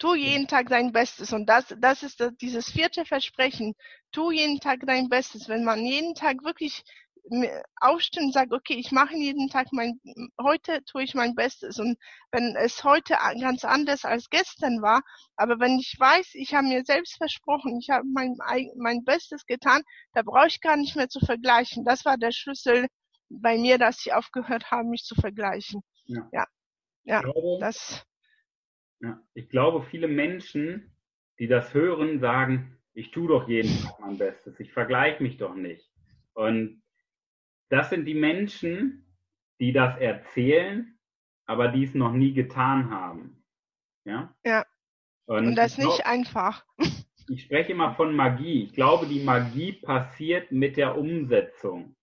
tu 0.00 0.14
jeden 0.14 0.48
Tag 0.48 0.68
dein 0.68 0.90
Bestes. 0.92 1.32
Und 1.32 1.46
das, 1.46 1.66
das 1.78 2.02
ist 2.02 2.18
das, 2.18 2.32
dieses 2.40 2.70
vierte 2.70 3.04
Versprechen. 3.04 3.74
Tu 4.10 4.32
jeden 4.32 4.58
Tag 4.58 4.80
dein 4.86 5.08
Bestes. 5.08 5.48
Wenn 5.48 5.62
man 5.62 5.84
jeden 5.84 6.14
Tag 6.14 6.42
wirklich 6.42 6.82
aufsteht 7.80 8.22
und 8.22 8.32
sagt, 8.32 8.52
okay, 8.52 8.74
ich 8.74 8.92
mache 8.92 9.14
jeden 9.14 9.48
Tag 9.48 9.68
mein, 9.72 10.00
heute 10.42 10.82
tue 10.84 11.04
ich 11.04 11.14
mein 11.14 11.34
Bestes. 11.34 11.78
Und 11.78 11.96
wenn 12.32 12.56
es 12.56 12.82
heute 12.82 13.16
ganz 13.40 13.64
anders 13.64 14.04
als 14.04 14.30
gestern 14.30 14.82
war, 14.82 15.02
aber 15.36 15.60
wenn 15.60 15.78
ich 15.78 15.94
weiß, 15.98 16.30
ich 16.34 16.54
habe 16.54 16.66
mir 16.66 16.82
selbst 16.84 17.18
versprochen, 17.18 17.78
ich 17.78 17.90
habe 17.90 18.06
mein, 18.12 18.36
mein 18.76 19.04
Bestes 19.04 19.44
getan, 19.46 19.82
da 20.14 20.22
brauche 20.22 20.48
ich 20.48 20.60
gar 20.60 20.76
nicht 20.76 20.96
mehr 20.96 21.08
zu 21.08 21.20
vergleichen. 21.20 21.84
Das 21.84 22.04
war 22.04 22.16
der 22.16 22.32
Schlüssel 22.32 22.88
bei 23.28 23.58
mir, 23.58 23.78
dass 23.78 24.04
ich 24.04 24.12
aufgehört 24.12 24.70
habe, 24.70 24.88
mich 24.88 25.04
zu 25.04 25.14
vergleichen. 25.14 25.82
Ja. 26.06 26.26
Ja. 26.32 26.46
ja 27.04 27.22
das, 27.60 28.02
ja, 29.00 29.20
ich 29.34 29.48
glaube, 29.48 29.82
viele 29.82 30.08
Menschen, 30.08 30.92
die 31.38 31.46
das 31.46 31.72
hören, 31.74 32.20
sagen, 32.20 32.76
ich 32.92 33.10
tue 33.10 33.28
doch 33.28 33.48
jeden 33.48 33.74
Tag 33.82 33.98
mein 34.00 34.18
Bestes, 34.18 34.60
ich 34.60 34.72
vergleiche 34.72 35.22
mich 35.22 35.38
doch 35.38 35.54
nicht. 35.54 35.90
Und 36.34 36.82
das 37.68 37.90
sind 37.90 38.04
die 38.04 38.14
Menschen, 38.14 39.06
die 39.60 39.72
das 39.72 39.98
erzählen, 39.98 40.98
aber 41.46 41.68
die 41.68 41.84
es 41.84 41.94
noch 41.94 42.12
nie 42.12 42.32
getan 42.32 42.90
haben. 42.90 43.42
Ja. 44.04 44.34
Ja. 44.44 44.64
Und, 45.26 45.46
Und 45.48 45.54
das 45.56 45.78
ist 45.78 45.84
nicht 45.84 46.06
einfach. 46.06 46.64
Ich 47.28 47.44
spreche 47.44 47.70
immer 47.70 47.94
von 47.94 48.16
Magie. 48.16 48.64
Ich 48.64 48.72
glaube, 48.72 49.06
die 49.06 49.22
Magie 49.22 49.74
passiert 49.74 50.50
mit 50.50 50.76
der 50.76 50.98
Umsetzung. 50.98 51.94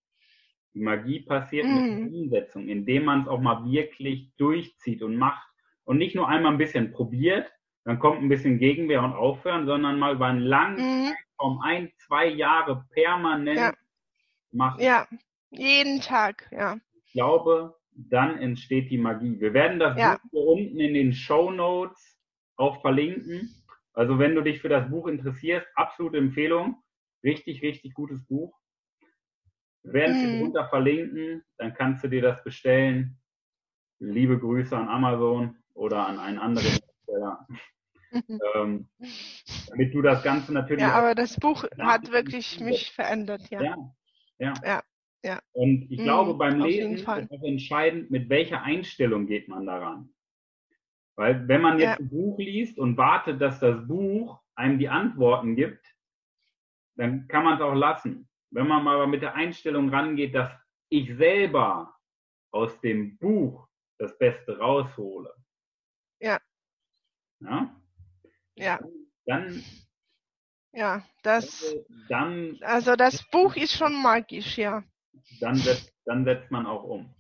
Die 0.74 0.80
Magie 0.80 1.20
passiert 1.20 1.66
mm. 1.66 1.70
mit 1.70 1.90
der 1.90 1.98
mhm. 1.98 2.14
Umsetzung, 2.14 2.70
indem 2.70 3.04
man 3.04 3.24
es 3.24 3.28
auch 3.28 3.42
mal 3.42 3.70
wirklich 3.70 4.32
durchzieht 4.38 5.02
und 5.02 5.18
macht 5.18 5.46
und 5.88 5.98
nicht 5.98 6.16
nur 6.16 6.28
einmal 6.28 6.52
ein 6.52 6.58
bisschen 6.58 6.92
probiert, 6.92 7.50
dann 7.86 8.00
kommt 8.00 8.22
ein 8.22 8.28
bisschen 8.28 8.60
Gegenwehr 8.60 9.02
und 9.02 9.14
aufhören, 9.14 9.66
sondern 9.66 9.98
mal 9.98 10.16
über 10.16 10.26
einen 10.26 10.42
langen 10.42 10.76
mhm. 10.76 11.14
Zeitraum, 11.14 11.62
ein, 11.62 11.92
zwei 11.96 12.28
Jahre 12.28 12.86
permanent 12.92 13.58
ja. 13.58 13.74
machen. 14.52 14.84
Ja, 14.84 15.08
jeden 15.50 16.02
Tag, 16.02 16.50
ja. 16.52 16.78
Ich 17.06 17.14
glaube, 17.14 17.74
dann 17.92 18.38
entsteht 18.38 18.92
die 18.92 18.98
Magie. 18.98 19.40
Wir 19.40 19.54
werden 19.54 19.80
das 19.80 19.98
ja. 19.98 20.18
Buch 20.18 20.30
hier 20.32 20.42
unten 20.42 20.80
in 20.82 20.94
den 20.94 21.14
Show 21.14 21.52
Notes 21.52 22.20
auch 22.58 22.82
verlinken. 22.82 23.50
Also 23.94 24.20
wenn 24.20 24.36
du 24.36 24.42
dich 24.42 24.60
für 24.60 24.70
das 24.70 24.90
Buch 24.90 25.08
interessierst, 25.08 25.68
absolute 25.76 26.18
Empfehlung. 26.18 26.84
Richtig, 27.24 27.62
richtig 27.62 27.94
gutes 27.94 28.26
Buch. 28.28 28.54
Wir 29.84 29.94
werden 29.94 30.16
es 30.18 30.28
mhm. 30.28 30.40
drunter 30.42 30.68
verlinken, 30.68 31.44
dann 31.58 31.74
kannst 31.74 32.04
du 32.04 32.10
dir 32.10 32.22
das 32.22 32.44
bestellen. 32.44 33.18
Liebe 34.00 34.38
Grüße 34.38 34.76
an 34.76 34.90
Amazon 34.90 35.56
oder 35.78 36.08
an 36.08 36.20
einen 36.20 36.40
anderen 36.40 36.68
Hersteller. 36.68 37.48
ähm, 38.56 38.88
damit 39.70 39.94
du 39.94 40.02
das 40.02 40.24
Ganze 40.24 40.54
natürlich. 40.54 40.82
Ja, 40.82 40.94
aber 40.94 41.16
das 41.16 41.36
Buch 41.38 41.66
hat 41.78 42.12
wirklich 42.12 42.60
mich 42.60 42.92
verändert, 42.92 43.50
ja. 43.50 43.62
Ja, 43.62 43.76
ja. 44.40 44.54
ja, 44.64 44.84
ja. 45.24 45.42
Und 45.54 45.88
ich 45.90 46.00
mhm, 46.00 46.04
glaube, 46.04 46.34
beim 46.36 46.60
Lesen 46.60 46.94
ist 46.94 47.08
auch 47.08 47.44
entscheidend, 47.44 48.12
mit 48.12 48.30
welcher 48.30 48.64
Einstellung 48.64 49.28
geht 49.28 49.48
man 49.48 49.66
daran. 49.66 50.10
Weil 51.16 51.48
wenn 51.48 51.62
man 51.62 51.80
jetzt 51.80 52.00
ja. 52.00 52.06
ein 52.06 52.10
Buch 52.10 52.38
liest 52.38 52.78
und 52.78 52.96
wartet, 52.98 53.42
dass 53.42 53.60
das 53.60 53.88
Buch 53.88 54.40
einem 54.56 54.80
die 54.80 54.90
Antworten 54.90 55.56
gibt, 55.56 55.84
dann 56.96 57.28
kann 57.28 57.44
man 57.44 57.56
es 57.56 57.62
auch 57.62 57.74
lassen. 57.74 58.28
Wenn 58.52 58.68
man 58.68 58.84
mal 58.84 58.96
aber 58.96 59.08
mit 59.08 59.22
der 59.22 59.36
Einstellung 59.36 59.90
rangeht, 59.90 60.34
dass 60.34 60.50
ich 60.90 61.16
selber 61.18 61.94
aus 62.52 62.80
dem 62.82 63.18
Buch 63.18 63.68
das 63.98 64.18
Beste 64.18 64.58
raushole. 64.58 65.34
Ja. 67.40 67.76
Ja. 68.56 68.80
Dann. 69.26 69.64
Ja, 70.74 71.04
das. 71.24 71.76
Dann. 72.10 72.58
Also 72.62 72.96
das 72.96 73.24
Buch 73.30 73.56
ist 73.56 73.74
schon 73.74 74.02
magisch, 74.02 74.58
ja. 74.58 74.84
Dann 75.40 75.56
setzt, 75.56 75.94
dann 76.06 76.24
setzt 76.26 76.52
man 76.52 76.66
auch 76.66 76.84
um. 76.84 77.14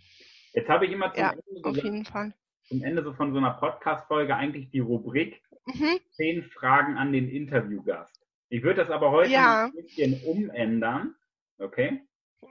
Jetzt 0.53 0.69
habe 0.69 0.85
ich 0.85 0.91
immer 0.91 1.11
zum, 1.13 1.21
ja, 1.21 1.31
Ende, 1.31 1.69
auf 1.69 1.75
jeden 1.75 2.05
Fall. 2.05 2.33
zum 2.67 2.83
Ende 2.83 3.03
so 3.03 3.13
von 3.13 3.31
so 3.31 3.37
einer 3.37 3.53
Podcast-Folge 3.53 4.35
eigentlich 4.35 4.69
die 4.71 4.79
Rubrik 4.79 5.41
mhm. 5.65 5.99
zehn 6.11 6.43
Fragen 6.43 6.97
an 6.97 7.11
den 7.11 7.29
Interviewgast. 7.29 8.25
Ich 8.49 8.63
würde 8.63 8.81
das 8.81 8.89
aber 8.89 9.11
heute 9.11 9.31
ja. 9.31 9.65
ein 9.65 9.73
bisschen 9.73 10.23
umändern. 10.23 11.15
Okay? 11.59 12.01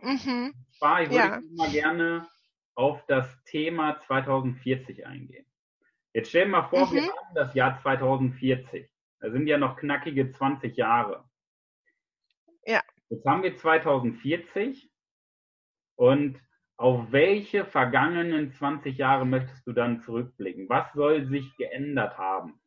Mhm. 0.02 0.52
Zwar, 0.78 1.02
ich 1.02 1.08
würde 1.08 1.16
ja. 1.16 1.36
immer 1.36 1.68
gerne 1.70 2.28
auf 2.74 3.04
das 3.06 3.26
Thema 3.44 3.98
2040 4.06 5.06
eingehen. 5.06 5.45
Jetzt 6.16 6.30
stell 6.30 6.46
dir 6.46 6.52
mal 6.52 6.68
vor, 6.70 6.86
mhm. 6.86 6.94
wir 6.94 7.02
haben 7.02 7.34
das 7.34 7.54
Jahr 7.54 7.78
2040. 7.82 8.90
Da 9.20 9.30
sind 9.30 9.46
ja 9.46 9.58
noch 9.58 9.76
knackige 9.76 10.32
20 10.32 10.74
Jahre. 10.74 11.28
Ja. 12.64 12.80
Jetzt 13.10 13.26
haben 13.26 13.42
wir 13.42 13.54
2040 13.54 14.90
und 15.96 16.40
auf 16.78 17.12
welche 17.12 17.66
vergangenen 17.66 18.50
20 18.50 18.96
Jahre 18.96 19.26
möchtest 19.26 19.66
du 19.66 19.74
dann 19.74 20.00
zurückblicken? 20.00 20.70
Was 20.70 20.90
soll 20.94 21.26
sich 21.26 21.54
geändert 21.58 22.16
haben? 22.16 22.62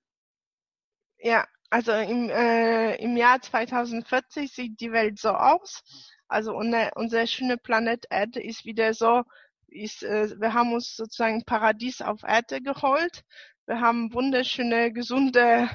Ja, 1.17 1.47
also 1.71 1.91
im, 1.91 2.29
äh, 2.29 2.97
im 2.97 3.17
Jahr 3.17 3.41
2040 3.41 4.51
sieht 4.51 4.79
die 4.79 4.91
Welt 4.91 5.17
so 5.17 5.29
aus. 5.29 5.81
Also 6.27 6.55
unser, 6.55 6.95
unser 6.97 7.25
schöner 7.25 7.57
Planet 7.57 8.05
Erde 8.11 8.43
ist 8.43 8.65
wieder 8.65 8.93
so 8.93 9.23
ist, 9.71 10.03
äh, 10.03 10.29
wir 10.39 10.53
haben 10.53 10.73
uns 10.73 10.95
sozusagen 10.95 11.43
Paradies 11.45 12.01
auf 12.01 12.23
Erde 12.23 12.61
geholt. 12.61 13.23
Wir 13.65 13.81
haben 13.81 14.13
wunderschöne, 14.13 14.91
gesunde 14.91 15.69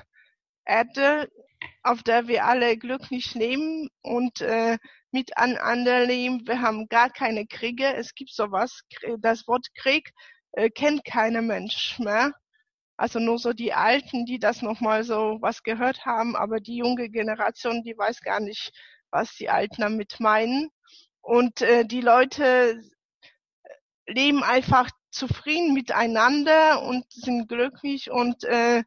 Erde, 0.64 1.28
auf 1.82 2.02
der 2.02 2.28
wir 2.28 2.44
alle 2.44 2.76
glücklich 2.76 3.34
leben 3.34 3.88
und 4.02 4.40
äh, 4.40 4.78
miteinander 5.12 6.04
leben. 6.04 6.46
Wir 6.46 6.60
haben 6.60 6.88
gar 6.88 7.10
keine 7.10 7.46
Kriege. 7.46 7.94
Es 7.94 8.14
gibt 8.14 8.32
sowas. 8.32 8.82
Das 9.18 9.46
Wort 9.46 9.66
Krieg 9.76 10.12
äh, 10.52 10.70
kennt 10.70 11.04
keiner 11.04 11.42
Mensch 11.42 11.98
mehr. 11.98 12.32
Also 12.96 13.18
nur 13.18 13.38
so 13.38 13.52
die 13.52 13.72
Alten, 13.72 14.24
die 14.24 14.38
das 14.38 14.62
nochmal 14.62 15.02
so 15.04 15.38
was 15.40 15.62
gehört 15.62 16.06
haben, 16.06 16.36
aber 16.36 16.60
die 16.60 16.76
junge 16.76 17.10
Generation, 17.10 17.82
die 17.82 17.96
weiß 17.96 18.20
gar 18.20 18.40
nicht, 18.40 18.72
was 19.10 19.34
die 19.36 19.48
Alten 19.50 19.82
damit 19.82 20.20
meinen. 20.20 20.70
Und 21.20 21.62
äh, 21.62 21.84
die 21.84 22.00
Leute 22.00 22.82
leben 24.06 24.42
einfach 24.42 24.90
zufrieden 25.10 25.74
miteinander 25.74 26.82
und 26.82 27.04
sind 27.10 27.48
glücklich 27.48 28.10
und 28.10 28.44
äh, 28.44 28.82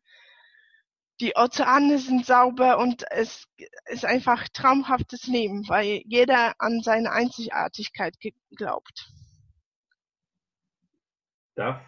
die 1.20 1.34
Ozeane 1.36 1.98
sind 1.98 2.26
sauber 2.26 2.78
und 2.78 3.04
es 3.10 3.48
ist 3.88 4.06
einfach 4.06 4.48
traumhaftes 4.50 5.26
Leben, 5.26 5.68
weil 5.68 6.04
jeder 6.06 6.54
an 6.60 6.82
seine 6.82 7.12
Einzigartigkeit 7.12 8.16
glaubt. 8.56 9.12
Das 11.56 11.82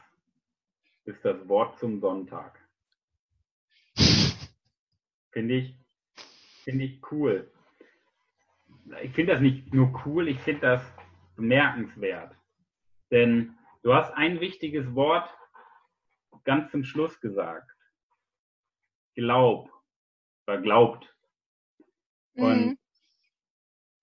ist 1.05 1.23
das 1.23 1.47
Wort 1.47 1.77
zum 1.77 1.99
Sonntag. 1.99 2.59
Finde 5.31 5.53
ich, 5.55 5.75
finde 6.63 6.85
ich 6.85 7.11
cool. 7.11 7.51
Ich 9.03 9.11
finde 9.11 9.33
das 9.33 9.41
nicht 9.41 9.71
nur 9.71 9.93
cool, 10.05 10.27
ich 10.27 10.39
finde 10.39 10.61
das 10.61 10.81
bemerkenswert. 11.35 12.35
Denn 13.11 13.57
du 13.83 13.93
hast 13.93 14.11
ein 14.13 14.39
wichtiges 14.39 14.93
Wort 14.95 15.29
ganz 16.43 16.71
zum 16.71 16.83
Schluss 16.83 17.19
gesagt. 17.19 17.69
Glaub 19.15 19.71
oder 20.47 20.61
glaubt. 20.61 21.15
Mhm. 22.33 22.43
Und 22.43 22.79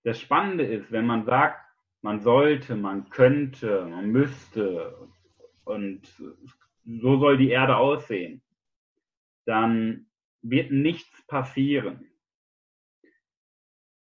das 0.05 0.21
Spannende 0.21 0.65
ist, 0.65 0.93
wenn 0.93 1.07
man 1.07 1.25
sagt, 1.25 1.61
man 2.03 2.21
sollte, 2.21 2.77
man 2.77 3.11
könnte, 3.11 3.87
man 3.87 4.11
müsste 4.11 5.09
und 5.65 6.07
so 6.85 7.19
soll 7.19 7.37
die 7.37 7.51
Erde 7.51 7.77
aussehen, 7.77 8.43
dann 9.45 10.07
wird 10.43 10.71
nichts 10.71 11.27
passieren. 11.27 12.09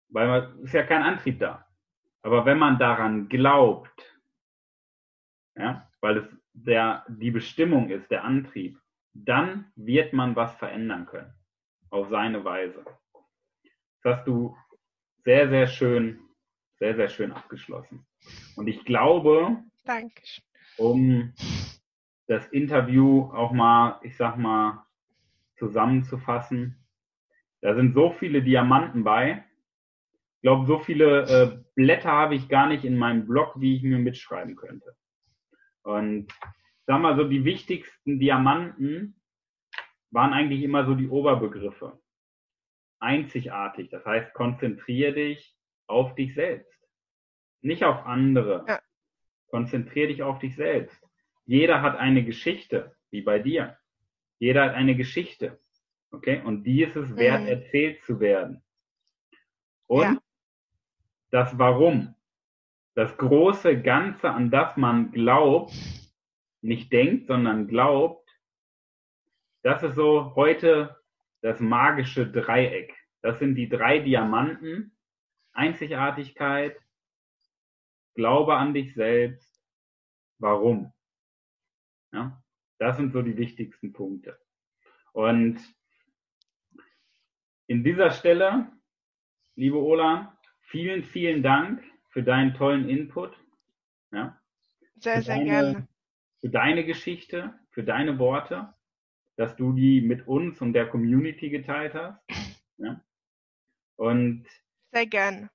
Weil 0.08 0.44
es 0.44 0.58
ist 0.60 0.74
ja 0.74 0.84
kein 0.84 1.02
Antrieb 1.02 1.40
da. 1.40 1.66
Aber 2.22 2.44
wenn 2.44 2.58
man 2.58 2.78
daran 2.78 3.28
glaubt, 3.28 4.09
ja, 5.60 5.88
weil 6.00 6.18
es 6.18 6.24
der, 6.52 7.04
die 7.08 7.30
Bestimmung 7.30 7.90
ist, 7.90 8.10
der 8.10 8.24
Antrieb, 8.24 8.78
dann 9.12 9.70
wird 9.76 10.12
man 10.12 10.34
was 10.36 10.54
verändern 10.56 11.06
können. 11.06 11.32
Auf 11.90 12.08
seine 12.08 12.44
Weise. 12.44 12.84
Das 14.02 14.18
hast 14.18 14.26
du 14.26 14.56
sehr, 15.24 15.48
sehr 15.48 15.66
schön, 15.66 16.20
sehr, 16.78 16.96
sehr 16.96 17.08
schön 17.08 17.32
abgeschlossen. 17.32 18.06
Und 18.56 18.68
ich 18.68 18.84
glaube, 18.84 19.62
Dankeschön. 19.84 20.44
um 20.78 21.34
das 22.26 22.46
Interview 22.48 23.24
auch 23.32 23.52
mal, 23.52 24.00
ich 24.02 24.16
sag 24.16 24.36
mal, 24.38 24.86
zusammenzufassen, 25.58 26.76
da 27.60 27.74
sind 27.74 27.92
so 27.92 28.12
viele 28.12 28.42
Diamanten 28.42 29.04
bei. 29.04 29.44
Ich 30.36 30.42
glaube, 30.42 30.66
so 30.66 30.78
viele 30.78 31.22
äh, 31.28 31.62
Blätter 31.74 32.10
habe 32.10 32.34
ich 32.34 32.48
gar 32.48 32.66
nicht 32.66 32.84
in 32.84 32.96
meinem 32.96 33.26
Blog, 33.26 33.60
wie 33.60 33.76
ich 33.76 33.82
mir 33.82 33.98
mitschreiben 33.98 34.56
könnte. 34.56 34.96
Und 35.82 36.32
sag 36.86 37.00
mal 37.00 37.16
so, 37.16 37.24
die 37.24 37.44
wichtigsten 37.44 38.18
Diamanten 38.18 39.20
waren 40.10 40.32
eigentlich 40.32 40.62
immer 40.62 40.86
so 40.86 40.94
die 40.94 41.08
Oberbegriffe. 41.08 42.00
Einzigartig, 42.98 43.88
das 43.90 44.04
heißt, 44.04 44.34
konzentriere 44.34 45.14
dich 45.14 45.56
auf 45.86 46.14
dich 46.14 46.34
selbst, 46.34 46.78
nicht 47.62 47.84
auf 47.84 48.04
andere. 48.04 48.64
Ja. 48.68 48.80
Konzentriere 49.48 50.08
dich 50.08 50.22
auf 50.22 50.38
dich 50.38 50.54
selbst. 50.54 51.02
Jeder 51.44 51.82
hat 51.82 51.96
eine 51.96 52.24
Geschichte, 52.24 52.94
wie 53.10 53.22
bei 53.22 53.38
dir. 53.38 53.76
Jeder 54.38 54.64
hat 54.64 54.74
eine 54.74 54.94
Geschichte. 54.96 55.58
Okay? 56.12 56.40
Und 56.44 56.64
die 56.64 56.82
ist 56.82 56.96
es 56.96 57.16
wert, 57.16 57.42
mhm. 57.42 57.48
erzählt 57.48 58.02
zu 58.04 58.20
werden. 58.20 58.62
Und 59.86 60.02
ja. 60.02 60.22
das 61.30 61.58
Warum, 61.58 62.14
das 62.94 63.16
große 63.16 63.80
Ganze, 63.80 64.30
an 64.30 64.50
das 64.50 64.76
man 64.76 65.12
glaubt, 65.12 65.72
nicht 66.60 66.92
denkt, 66.92 67.26
sondern 67.26 67.66
glaubt, 67.68 68.28
das 69.62 69.82
ist 69.82 69.94
so 69.94 70.34
heute 70.34 70.96
das 71.42 71.60
magische 71.60 72.30
Dreieck. 72.30 72.94
Das 73.22 73.38
sind 73.38 73.54
die 73.54 73.68
drei 73.68 73.98
Diamanten. 73.98 74.96
Einzigartigkeit, 75.52 76.76
Glaube 78.14 78.56
an 78.56 78.74
dich 78.74 78.94
selbst, 78.94 79.62
warum. 80.38 80.92
Ja, 82.12 82.42
das 82.78 82.96
sind 82.96 83.12
so 83.12 83.22
die 83.22 83.36
wichtigsten 83.36 83.92
Punkte. 83.92 84.38
Und 85.12 85.58
in 87.66 87.84
dieser 87.84 88.10
Stelle, 88.10 88.72
liebe 89.54 89.78
Ola, 89.78 90.36
vielen, 90.62 91.04
vielen 91.04 91.42
Dank 91.42 91.82
für 92.10 92.22
deinen 92.22 92.54
tollen 92.54 92.88
Input. 92.88 93.36
Ja, 94.12 94.38
sehr, 94.96 95.22
sehr 95.22 95.36
deine, 95.36 95.50
gerne. 95.50 95.88
Für 96.40 96.48
deine 96.48 96.84
Geschichte, 96.84 97.54
für 97.70 97.84
deine 97.84 98.18
Worte 98.18 98.74
dass 99.40 99.56
du 99.56 99.72
die 99.72 100.02
mit 100.02 100.28
uns 100.28 100.60
und 100.60 100.74
der 100.74 100.86
Community 100.86 101.48
geteilt 101.48 101.94
hast. 101.94 102.20
Ja? 102.76 103.02
Und 103.96 104.46
sehr 104.92 105.06
gern. 105.06 105.48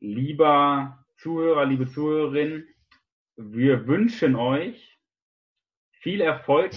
Lieber 0.00 1.04
Zuhörer, 1.18 1.66
liebe 1.66 1.86
Zuhörerin, 1.86 2.66
wir 3.36 3.86
wünschen 3.86 4.34
euch 4.34 4.98
viel 5.90 6.22
Erfolg, 6.22 6.72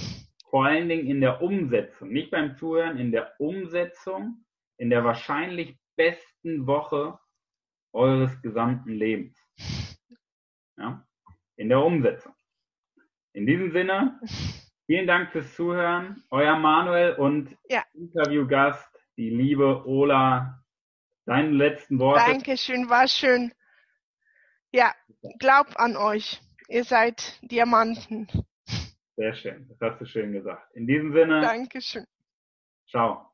vor 0.50 0.66
allen 0.66 0.90
Dingen 0.90 1.08
in 1.08 1.22
der 1.22 1.42
Umsetzung, 1.42 2.10
nicht 2.10 2.32
beim 2.32 2.58
Zuhören, 2.58 2.98
in 2.98 3.14
der 3.14 3.40
Umsetzung, 3.40 4.46
in 4.76 4.90
der 4.90 5.06
wahrscheinlich 5.06 5.78
besten 5.96 6.68
Woche 6.68 7.18
eures 7.98 8.42
gesamten 8.42 8.92
Lebens. 8.92 9.38
Ja? 10.78 11.06
In 11.56 11.70
der 11.70 11.84
Umsetzung. 11.84 12.34
In 13.34 13.46
diesem 13.46 13.72
Sinne, 13.72 14.20
Vielen 14.88 15.06
Dank 15.06 15.34
fürs 15.34 15.54
Zuhören. 15.54 16.24
Euer 16.30 16.58
Manuel 16.58 17.16
und 17.16 17.58
ja. 17.68 17.84
Interviewgast, 17.94 18.90
die 19.18 19.30
liebe 19.30 19.86
Ola. 19.86 20.64
Deine 21.26 21.50
letzten 21.50 22.00
Worte. 22.00 22.24
Dankeschön, 22.26 22.90
war 22.90 23.10
schön. 23.10 23.52
Ja, 24.72 24.94
glaub 25.40 25.78
an 25.78 25.98
euch. 25.98 26.42
Ihr 26.70 26.86
seid 26.86 27.38
Diamanten. 27.42 28.30
Sehr 29.18 29.34
schön, 29.34 29.68
das 29.68 29.78
hast 29.82 30.00
du 30.00 30.06
schön 30.06 30.32
gesagt. 30.32 30.74
In 30.74 30.88
diesem 30.88 31.12
Sinne. 31.12 31.42
Dankeschön. 31.42 32.06
Ciao. 32.90 33.30